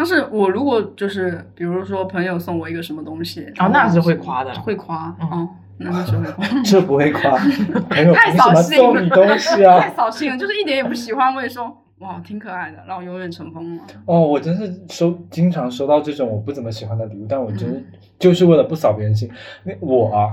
[0.00, 6.46] 但是我如果就是比如说朋友送我一个什么东西，哦那是会夸的会夸，嗯哦，那那是会夸。
[6.64, 7.36] 这不会夸，
[7.90, 9.92] 太凭什么扫兴了送你东西啊 太啊？
[9.94, 13.82] 扫兴了，就是一点也不喜欢，我也说哇，挺可爱的，让我永远尘封了。
[14.06, 17.84] 哦，我真是收经常收到这种我不怎么喜欢的礼物，但我真嗯
[18.18, 19.30] 就是为了不扫别人兴。
[19.64, 20.32] 那我啊，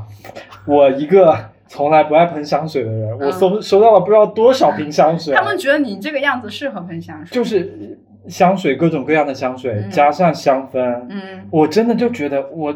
[0.66, 1.38] 我一个
[1.68, 12.76] 从来不爱喷香水的人，我嗯收收到了不知道多少瓶香水，他们觉得你这个样子适合喷香水，就是香水各种各样的香水、嗯加上香氛，嗯，我真的就觉得我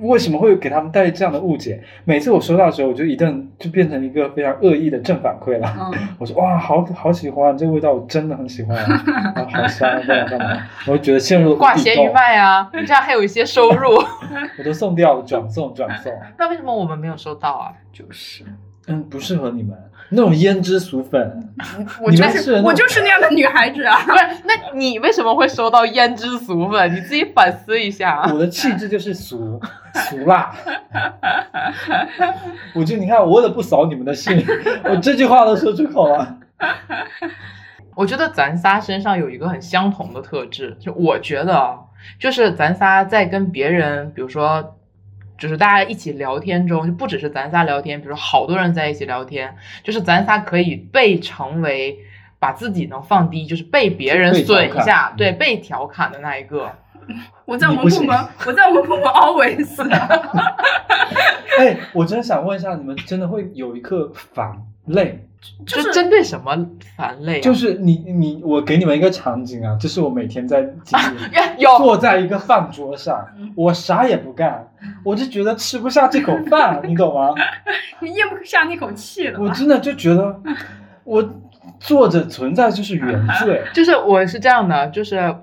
[0.00, 1.82] 为什么会给他们带这样的误解？
[2.04, 5.70] 每次我收到的时候，我就一顿就变成一个非常恶意的正反馈了。
[5.78, 13.90] 嗯， 我说哇，好好喜欢这个味道，我真的很喜欢，啊、好香，干嘛干嘛，我就觉得陷入了挂咸鱼卖啊，你这样还有一些收入。
[14.58, 17.72] 我都送掉了，转送转送，那为什么我们没有收到啊？
[17.92, 18.44] 就是，
[18.88, 19.76] 嗯，不适合你们
[20.14, 21.48] 那种胭脂俗粉，
[22.00, 23.98] 我就是是我就是那样的女孩子啊。
[24.04, 26.94] 不是，那你为什么会收到胭脂俗粉？
[26.94, 28.30] 你自己反思一下啊。
[28.32, 29.60] 我的气质就是俗
[29.94, 30.54] 俗辣。
[32.74, 34.44] 我就你看，我为了不扫你们的兴，
[34.84, 36.36] 我这句话都说出口了。
[37.94, 41.78] 我觉得咱仨身上有一个很相同的特质，就我觉得啊，
[42.18, 44.76] 就是咱仨在跟别人，比如说，
[45.42, 51.98] 就是大家一起聊天中，就不只是咱仨聊天，比如说好多人在一起聊天，就是咱仨可以被成为
[52.38, 56.70] 把自己能放低，就是被别人损一下，嗯对，被调侃的那一个。
[57.44, 59.82] 我在我们部门，我在我们部门 always
[61.58, 65.26] 哎，我真想问一下，你们真的会有一刻反累？
[65.66, 66.54] 就是针对什么
[66.96, 67.42] 烦累、啊？
[67.42, 71.36] 就是你你我给你们一个场景啊，这是我每天在经历。
[71.36, 74.68] 呀有坐在一个饭桌上，嗯我啥也不干，
[75.04, 77.34] 我就觉得吃不下这口饭，你懂吗？
[78.00, 79.40] 你咽不下那口气了？
[79.40, 80.40] 我真的就觉得
[81.04, 81.28] 我
[81.78, 83.62] 坐着存在就是原 罪。
[83.72, 85.34] 就是我是这样的，就是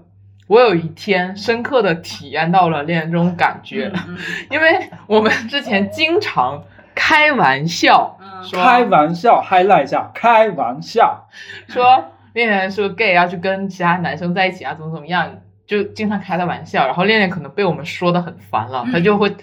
[0.47, 4.17] 我有一天深刻的体验到了恋爱这种感觉，嗯
[4.49, 6.63] 因为我们之前经常
[6.95, 8.18] 开玩笑
[8.53, 11.27] 开玩笑，highlight 一下，开玩笑。
[11.67, 19.35] 说恋恋是个 gay 要去跟其他男生在一起啊，怎么怎么样，就经常开他玩笑，然后恋恋可能被我们说的很烦了，他就会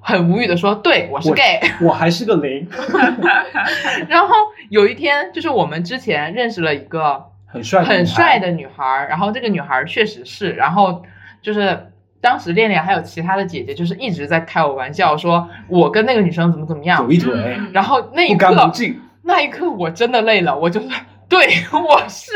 [0.00, 1.60] 很无语的说，对我是 gay。
[1.82, 2.68] 我还是个零，
[4.08, 4.34] 然后
[4.70, 8.38] 有一天，就是我们之前认识了一个很帅，很帅。
[8.38, 11.02] 的女孩儿，然后这个女孩儿确实是，然后
[11.42, 18.72] 就是当时恋恋还有其他的姐姐，就是一直在开我玩笑，说我跟那个女生怎么怎么样有，一腿，嗯然后那一不不刻，
[19.22, 20.88] 那一刻我真的累了，我就是
[21.28, 22.32] 对我是，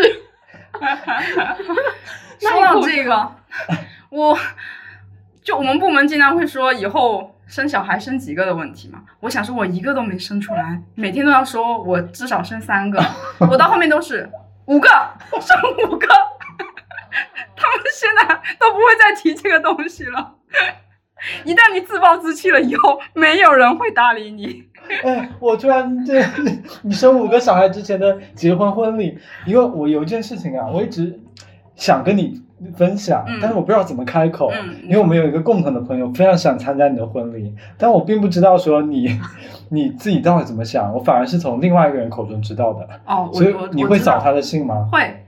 [2.39, 3.33] 说到这个，
[4.09, 4.39] 我
[5.43, 9.01] 就我们部门经常会说以后生小孩生几个的问题嘛。
[9.21, 13.05] 我想说，我一个都没生出来，每天都要说我至少生三个，
[13.51, 14.31] 我到后面都是
[14.67, 14.89] 五个，
[15.41, 15.57] 生
[15.91, 16.07] 五个。
[17.57, 20.35] 他们现在都不会再提这个东西了。
[21.45, 24.65] 一旦你自暴自弃了以后，没有人会搭理你。
[25.03, 26.23] 哎，我突然这
[26.83, 31.19] 你生五个小孩之前的结婚婚礼，因为我有一件事情啊，我一直
[31.77, 32.43] 想跟你
[32.77, 39.19] 分享，嗯但是我不知道怎么开口，嗯因为我们有一个共同的朋友非常想参加你的婚礼，但我并不知道说你
[39.71, 44.87] 你自己到底怎么想，我反而是从另外一个人口中知道的，哦，所以你会扫他的兴吗？
[44.93, 45.25] 会。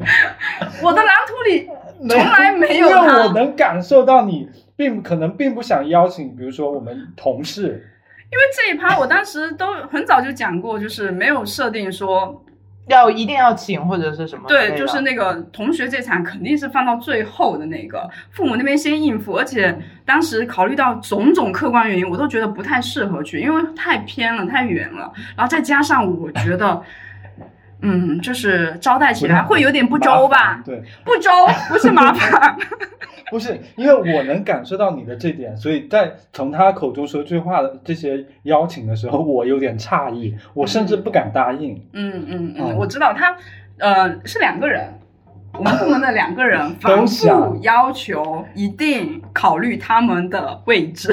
[0.82, 1.68] 我的蓝图里
[2.08, 7.86] 从来没有因为我能感受到你并可能并不想邀请，比如说我们同事，
[8.30, 12.42] 因为这一趴我当时都很早就讲过，就是没有设定说，
[12.88, 14.44] 要一定要请或者是什么？
[14.48, 26.82] 对，就是那个同学这场肯定是放到最后的那个，父母那边先应付，而且当时考虑到种种客观原因，我都觉得不太适合去，因为太偏了，太远了，然后再加上我觉得。
[27.82, 30.62] 嗯，就是招待起来会有点不周吧？
[30.64, 31.30] 对，不周
[31.68, 32.56] 不是麻烦，
[33.30, 41.74] 不是，因为我能感受到你的这点，所以在从他口中说这话的这些邀请的时候，我有点诧异，我甚至不敢答应。
[41.92, 43.36] 嗯嗯哦嗯，我知道他，
[43.78, 44.92] 呃，是两个人，
[45.54, 51.12] 我们部门的两个人 都反想复要求一定考虑他们的位置，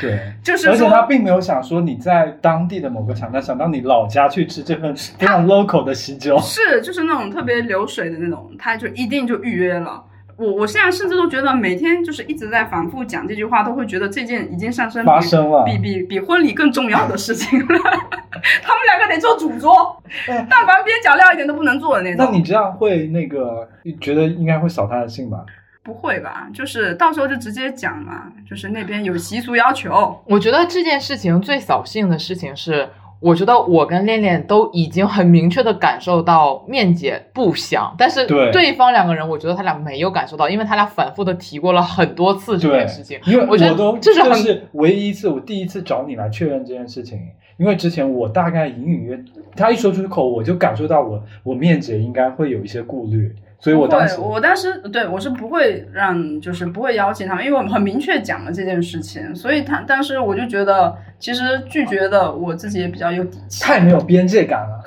[0.00, 6.38] 对，就是而且他，并没有想说你在当地的某个场，他想到你老家去吃这份非常 local 的喜酒。
[6.38, 10.04] 是就是那种特别流水的那种，他就一定就预约了。
[10.36, 17.66] 我我现在甚至都觉得每天就是一直在反复讲这句话，都会觉得这件已经上升比发生了比比比婚礼更重要的事情了。
[18.62, 22.22] 他们两个得做主桌，哎但凡边角料一点都不能做的那种。
[22.22, 23.66] 那你这样会那个
[23.98, 25.38] 觉得应该会扫他的兴吧？
[25.86, 26.50] 不会吧？
[26.52, 30.20] 就是到时候就直接讲嘛，就是那边有习俗要求。
[30.26, 32.88] 我觉得这件事情最扫兴的事情是，
[33.20, 43.20] 我觉得我跟恋恋都已经很明确的感受到面姐不想，但是对对方两个人，我觉得他俩没有感受到，因为他俩反复的提过了很多次这件事情。
[43.24, 47.20] 因为我觉得都这是很是唯一一次，我第一次找你来确认这件事情。
[47.58, 49.18] 因为之前我大概隐隐约，
[49.56, 63.64] 他一说出口，我就感受到我我面姐应该会有一些顾虑，所以我当时，我当时对我是不会让，就是不会邀请他们，因为我们很明确讲了这件事情，所以他当时我就觉得，其实拒绝的我自己也比较有底气。
[63.64, 64.84] 太没有边界感了，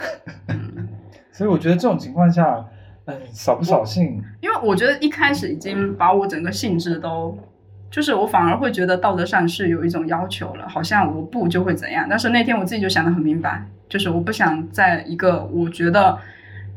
[0.50, 0.88] 嗯
[1.34, 2.64] 所以我觉得这种情况下，
[3.06, 7.38] 嗯，扫不扫兴，因为我觉得一开始已经把我整个性质都，
[7.90, 12.06] 就是我反而会觉得道德上是有一种要求了，好像我不就会怎样。
[12.08, 16.18] 但是那天我自己就想得很明白，就是我不想在一个我觉得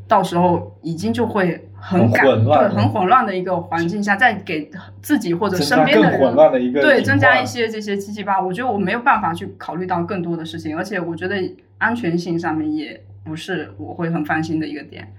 [0.09, 4.71] 到时候已经就会很混乱对很混乱的一个环境下，再给
[5.03, 11.37] 自己或者身边的人混乱的一个对，增加一些这些七七八，我觉得我没有办法去考虑到更多的事情，而且我觉得
[11.79, 15.13] 安全性上面也不是我会很放心的一个点。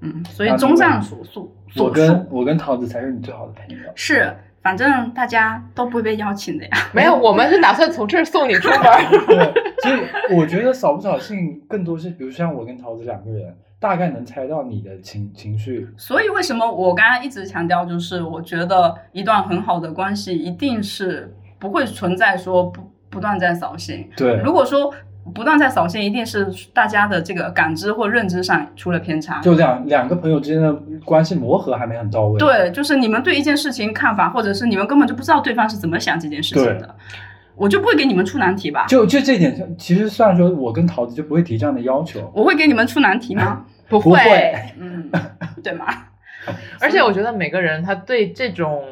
[0.00, 3.82] 嗯，所以综上所述，我跟我跟桃子才是你最好的朋友。
[3.94, 6.70] 是，反正大家都不会被邀请的呀。
[6.92, 8.80] 没有，我们是打算从这儿送你出门。
[9.28, 9.36] 对，
[9.80, 15.86] 所以我觉得扫不扫兴更多是，比如像我跟桃子两个人，大概能猜到你的情情绪。
[15.94, 22.80] 所以为什么我刚刚一直强调，就是我觉得一段很好的关系一定是不会存在说不
[23.10, 24.08] 不断在扫兴。
[24.16, 24.90] 对，如果说
[25.34, 29.38] 不断在扫兴，一定是大家的这个感知或认知上出了偏差。
[29.42, 30.72] 就两两个朋友之间的
[31.04, 32.38] 关系磨合还没很到位。
[32.38, 36.94] 对，就是你们对一件事情看法，或者是你们根本就不知道对方是怎么想这件事情的，
[37.54, 38.86] 我就不会给你们出难题吧？
[38.86, 43.66] 就就这点，其实虽然说我跟桃子就不会提这样的要求，我会给你们出难题吗？
[43.98, 45.10] 不不会 嗯，
[45.62, 45.86] 对吗？
[46.80, 48.82] 而且我觉得每个人他对这种，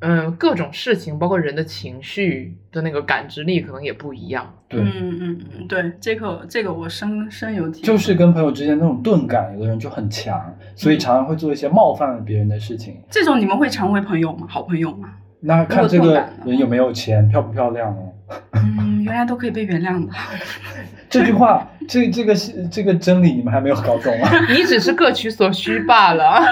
[0.00, 4.54] 嗯、各种事情，包括人的情绪的那个感知力，可能也不一样。
[4.68, 7.86] 对，嗯嗯嗯，对，这个这个我深深有体会。
[7.86, 12.96] 就是跟朋友之间那种钝感，有的人就很强，所以常常会做一些冒犯了别人的事情。
[13.10, 14.46] 这种你们会成为朋友吗？
[14.48, 15.10] 好朋友吗？
[15.40, 16.14] 那看这个
[16.46, 18.13] 人有没有钱，漂不漂亮哦。
[18.52, 20.12] 嗯，原来都可以被原谅的。
[21.10, 24.30] 这句话，这这个是这个真理，你们还没有搞懂啊？
[24.50, 26.42] 你只是各取所需罢了。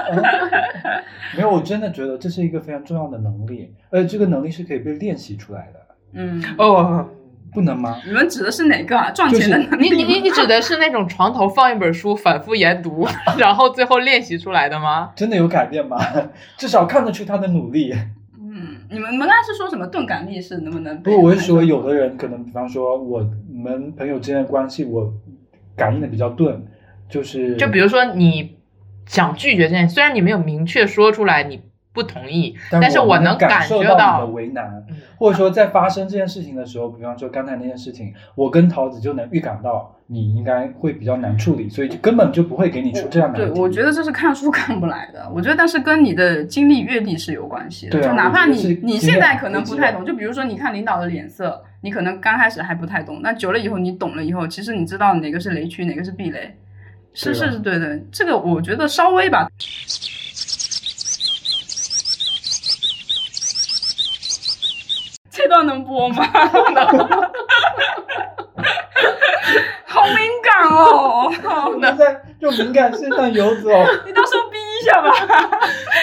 [1.35, 5.81] 没有，我真的觉得这是一个非常重要的能力，而且这个能力是可以被练习出来的，
[6.13, 7.09] 嗯，哦，
[7.53, 7.99] 不能吗？
[8.07, 9.11] 你们指的是哪个啊？
[9.11, 13.09] 赚钱的能力吗你你你你指的是那种床头放一本书，反复研读，
[13.39, 15.11] 然后最后练习出来的吗？
[15.17, 15.99] 真的有改变吗？
[16.59, 17.95] 至少看得出他的努力。
[18.93, 21.03] 嗯，你们你们刚才是说什么钝感力是能不能？
[21.03, 25.13] 不我是说，有的人可能，比方说我们朋友之间的关系，我
[25.77, 26.63] 感应的比较钝，
[27.09, 28.59] 就是就比如说你
[29.07, 31.63] 想拒绝这件事，虽然你没有明确说出来你
[31.93, 43.59] 不同意，但是我能感受到觉到你的为难，嗯或者说在发生这件事情的时候，比方说刚才那件事情，我跟桃子就能预感到你应该会比较难处理，所以就根本就不会给你出这样的对。
[43.59, 45.27] 我觉得这是看书看不来的。
[45.35, 47.93] 我觉得，但是跟你的经历阅历是有关系的。
[47.93, 56.55] 对啊就哪怕你你现在可能不太懂，就比如说你看领导的脸色，你可能刚开始还不太懂，那久了以后你懂了以后，其实你知道哪个是雷区，哪个是避雷。
[57.15, 59.49] 是是是对的，这个我觉得稍微吧。
[65.31, 66.23] 这段能播吗？
[69.93, 71.31] 好敏感哦！
[71.67, 73.69] 我们在就敏感线上游走。
[74.07, 75.11] 你到时候逼一下吧。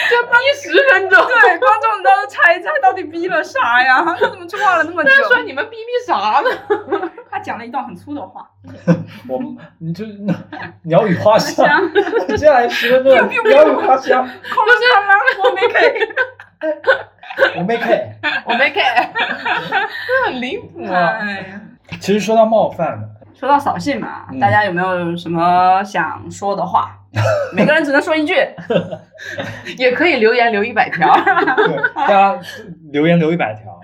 [0.09, 1.25] 就逼十分钟。
[1.25, 4.03] 对，观众你到时候猜一猜到底逼了啥呀？
[4.19, 5.23] 他怎么说话了那么久但？
[5.29, 7.09] 说你们逼逼啥呢？
[7.31, 8.47] 他讲了一段很粗的话。
[9.27, 10.05] 我们你就
[10.83, 11.91] 鸟语花香香，
[12.27, 15.13] 接下来十分钟鸟语花香，空了他妈，
[15.43, 16.07] 我没给。
[17.57, 18.11] 我没 K。
[18.45, 21.19] 我没 get，这很离谱啊！
[22.01, 22.99] 其实说到冒犯，
[23.39, 26.93] 说到扫兴嘛，嗯大家有没有什么想说的话？
[27.55, 28.35] 每个人只能说一句。
[29.77, 31.13] 也可以留言留一百条，
[31.55, 32.39] 对大家
[32.91, 33.79] 留言留一百条，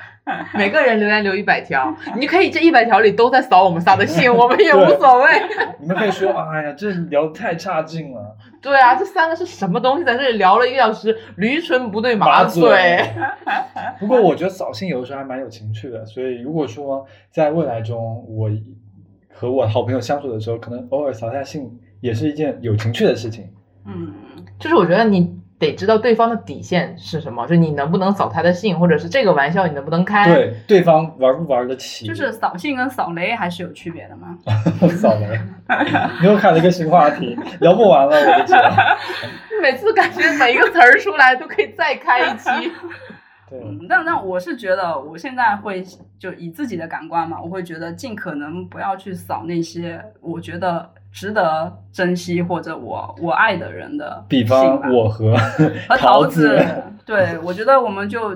[0.53, 5.31] 每个人留言留一百条，你可以这一百条里都在扫我们仨的兴，我们也无所谓。
[5.79, 8.37] 你们可以说，哎呀，这聊得太差劲了。
[8.61, 10.03] 对啊，这三个是什么东西？
[10.03, 13.13] 在这里聊了一个小时，驴唇不对马马嘴嘴。
[13.99, 18.49] 不过我觉得扫兴有的时候还蛮有情趣的，所以如果说在未来中我
[19.37, 21.69] 和我好朋友相处的时候，可能偶尔扫下兴
[21.99, 23.49] 也是一件有情趣的事情。
[23.85, 24.13] 嗯，
[24.57, 30.33] 就是我觉得你得知道对方的底线是什么，就你能不能扫他的兴，或者是这个玩笑你能不能开。
[30.33, 34.37] 对，对方玩不玩得起，就是扫兴跟扫雷还是有区别的吗。
[34.89, 35.39] 扫雷。
[36.21, 38.59] 你又开了一个新话题，聊不完了，我的天！
[39.61, 42.49] 每次感觉每一个词儿出来都可以再开一期。
[43.49, 45.83] 对，嗯，但但我是觉得，我现在会
[46.19, 55.35] 就以自己的感官嘛，我会觉得尽可能不要去扫那些我觉得值得珍惜或者我我爱的人的比方我和
[55.87, 56.59] 和桃子，
[57.05, 58.33] 对我觉得我们就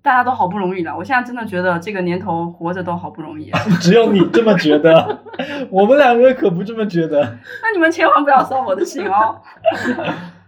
[0.00, 0.96] 大家都好不容易了。
[0.96, 5.18] 我现在真的觉得这个年头活着都好不容易， 只有你这么觉得，
[5.70, 7.20] 我们两个可不这么觉得。
[7.62, 9.36] 那你们千万不要扫我的兴哦，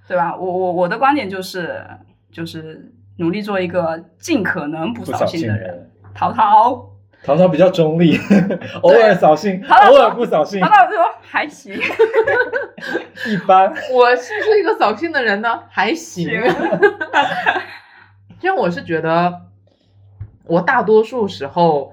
[0.09, 0.34] 对吧？
[0.34, 1.84] 我我我的观点就是
[2.32, 2.90] 就是
[3.21, 5.68] 努力做一个尽可能不扫兴兴的人。
[5.68, 6.91] 人，淘淘，
[7.23, 8.18] 淘淘比较中立，
[8.81, 11.75] 偶尔扫兴，偶尔不扫兴淘，淘说还行，
[13.29, 13.71] 一般。
[13.93, 15.61] 我是不是一个扫兴的人呢？
[15.68, 16.27] 还行。
[18.41, 19.43] 因为 我是觉得，
[20.47, 21.93] 我大多数时候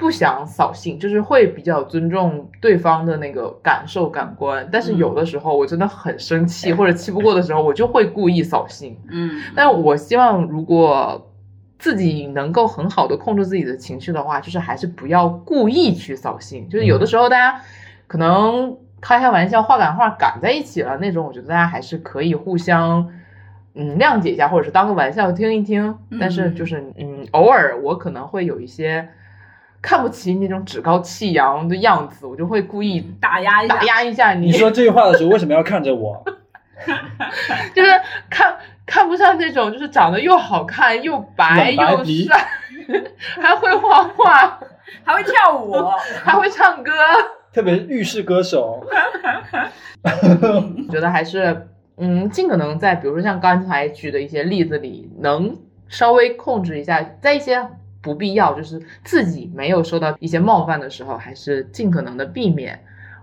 [0.00, 4.66] 不想扫兴，就是会比较尊重对方的那个感受感官。
[4.72, 8.96] 但是有的时候我真的很生气或者气不过的时候，我就会故意扫兴。
[9.10, 11.30] 嗯，但我希望，如果
[11.78, 16.66] 自己能够很好的控制自己的情绪的话，就是还是不要故意去扫兴。
[16.70, 17.60] 就是有的时候大家
[18.06, 23.06] 可能开开玩笑、话赶话赶在一起了那种，我觉得大家还是可以互相
[23.74, 25.94] 嗯谅解一下，或者是当个玩笑听一听。
[26.18, 29.08] 但是就是嗯，偶尔我可能会有一些
[29.82, 36.22] 看不起那种趾高气扬的样子，我就会故意打压一下打，压一下你你说这句话的时候，为什么要看着我？
[37.74, 37.90] 就是
[38.30, 38.56] 看
[38.86, 42.48] 看不上那种就是长得又好看又白又帅，
[43.40, 44.58] 还会画画，
[45.04, 45.74] 还会跳舞，
[46.24, 46.90] 还会唱歌。
[47.52, 48.82] 特别是浴室歌手，
[50.02, 51.68] 我觉得还是
[51.98, 55.58] 嗯，尽可能在比如说像刚才举的一些例子里，能
[55.88, 57.66] 稍微控制一下，在一些
[58.02, 62.80] 不必要就是自己没有受到一些冒犯的时候，还是尽可能的避免。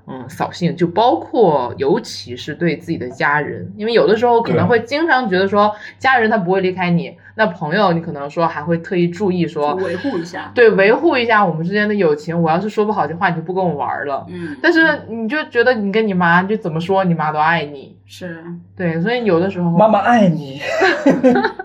[0.09, 12.41] 嗯，扫兴就包括，尤其是对自己的家人，因为有的时候可能会经常觉得说，家人他不会离开你，那朋友你可能说还会特意注意说，维护一下，对，维护一下我们之间的友情。
[12.41, 14.25] 我要是说不好这话，你就不跟我玩了。
[14.29, 18.41] 嗯，但是你就觉得你跟你妈，就怎么说你妈都爱你，是
[18.77, 20.61] 对，所以有的时候妈妈爱你。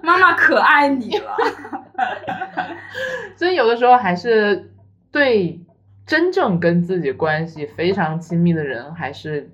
[0.02, 1.36] 妈妈可爱你了，
[3.36, 4.70] 所以有的时候还是
[5.10, 5.60] 对
[6.06, 9.50] 真正跟自己关系非常亲密的人，还是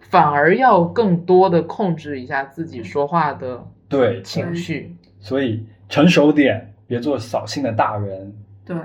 [0.00, 4.96] 反而要更多的控制一下自己说话的对，情绪。
[5.18, 8.32] 所以成熟点，别做扫兴的大人。
[8.64, 8.76] 对。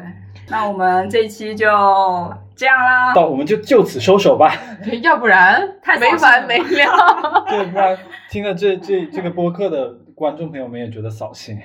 [0.48, 1.66] 那我们这一期就
[2.56, 4.54] 这样啦，到我们就就此收手吧。
[4.84, 7.46] 对，要不然 太没完没了。
[7.50, 7.98] 对，不然
[8.30, 11.58] 听了这这这个播客的观众朋友们也觉得扫兴。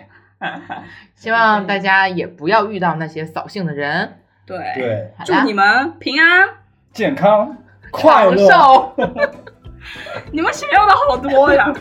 [1.15, 4.19] 希望大家也不要遇到那些扫兴的人。
[4.47, 6.49] 对，对，祝你们平安。
[6.93, 7.57] 健康
[7.91, 8.95] 快乐。
[10.33, 11.73] 你们想要的好多呀，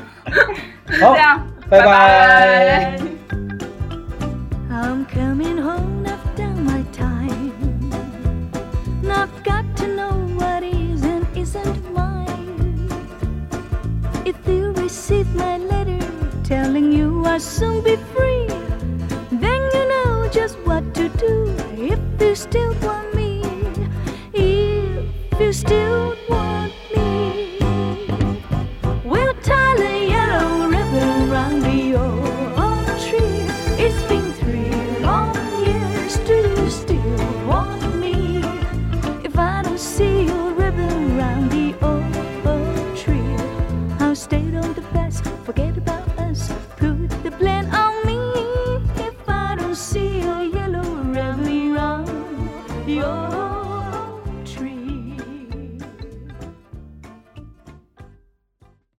[1.01, 2.99] 好这，样，拜拜拜。
[4.69, 7.51] I'm coming home, I've done my time.
[9.03, 12.87] I've got to know what is and isn't mine.
[14.25, 15.78] If you receive my letter
[16.49, 18.47] telling you I'll soon be free.
[19.29, 23.43] Then you know just what to do if you still want me.
[24.33, 27.59] If you still want me,
[29.05, 33.45] we'll tie the yellow ribbon round the old tree.
[33.85, 34.73] It's been three
[35.05, 35.35] long
[35.67, 36.17] years.
[36.29, 38.41] Do you still want me?
[39.23, 42.15] If I don't see your ribbon round the old,
[42.53, 43.35] old tree,
[43.99, 44.88] I'll stay on the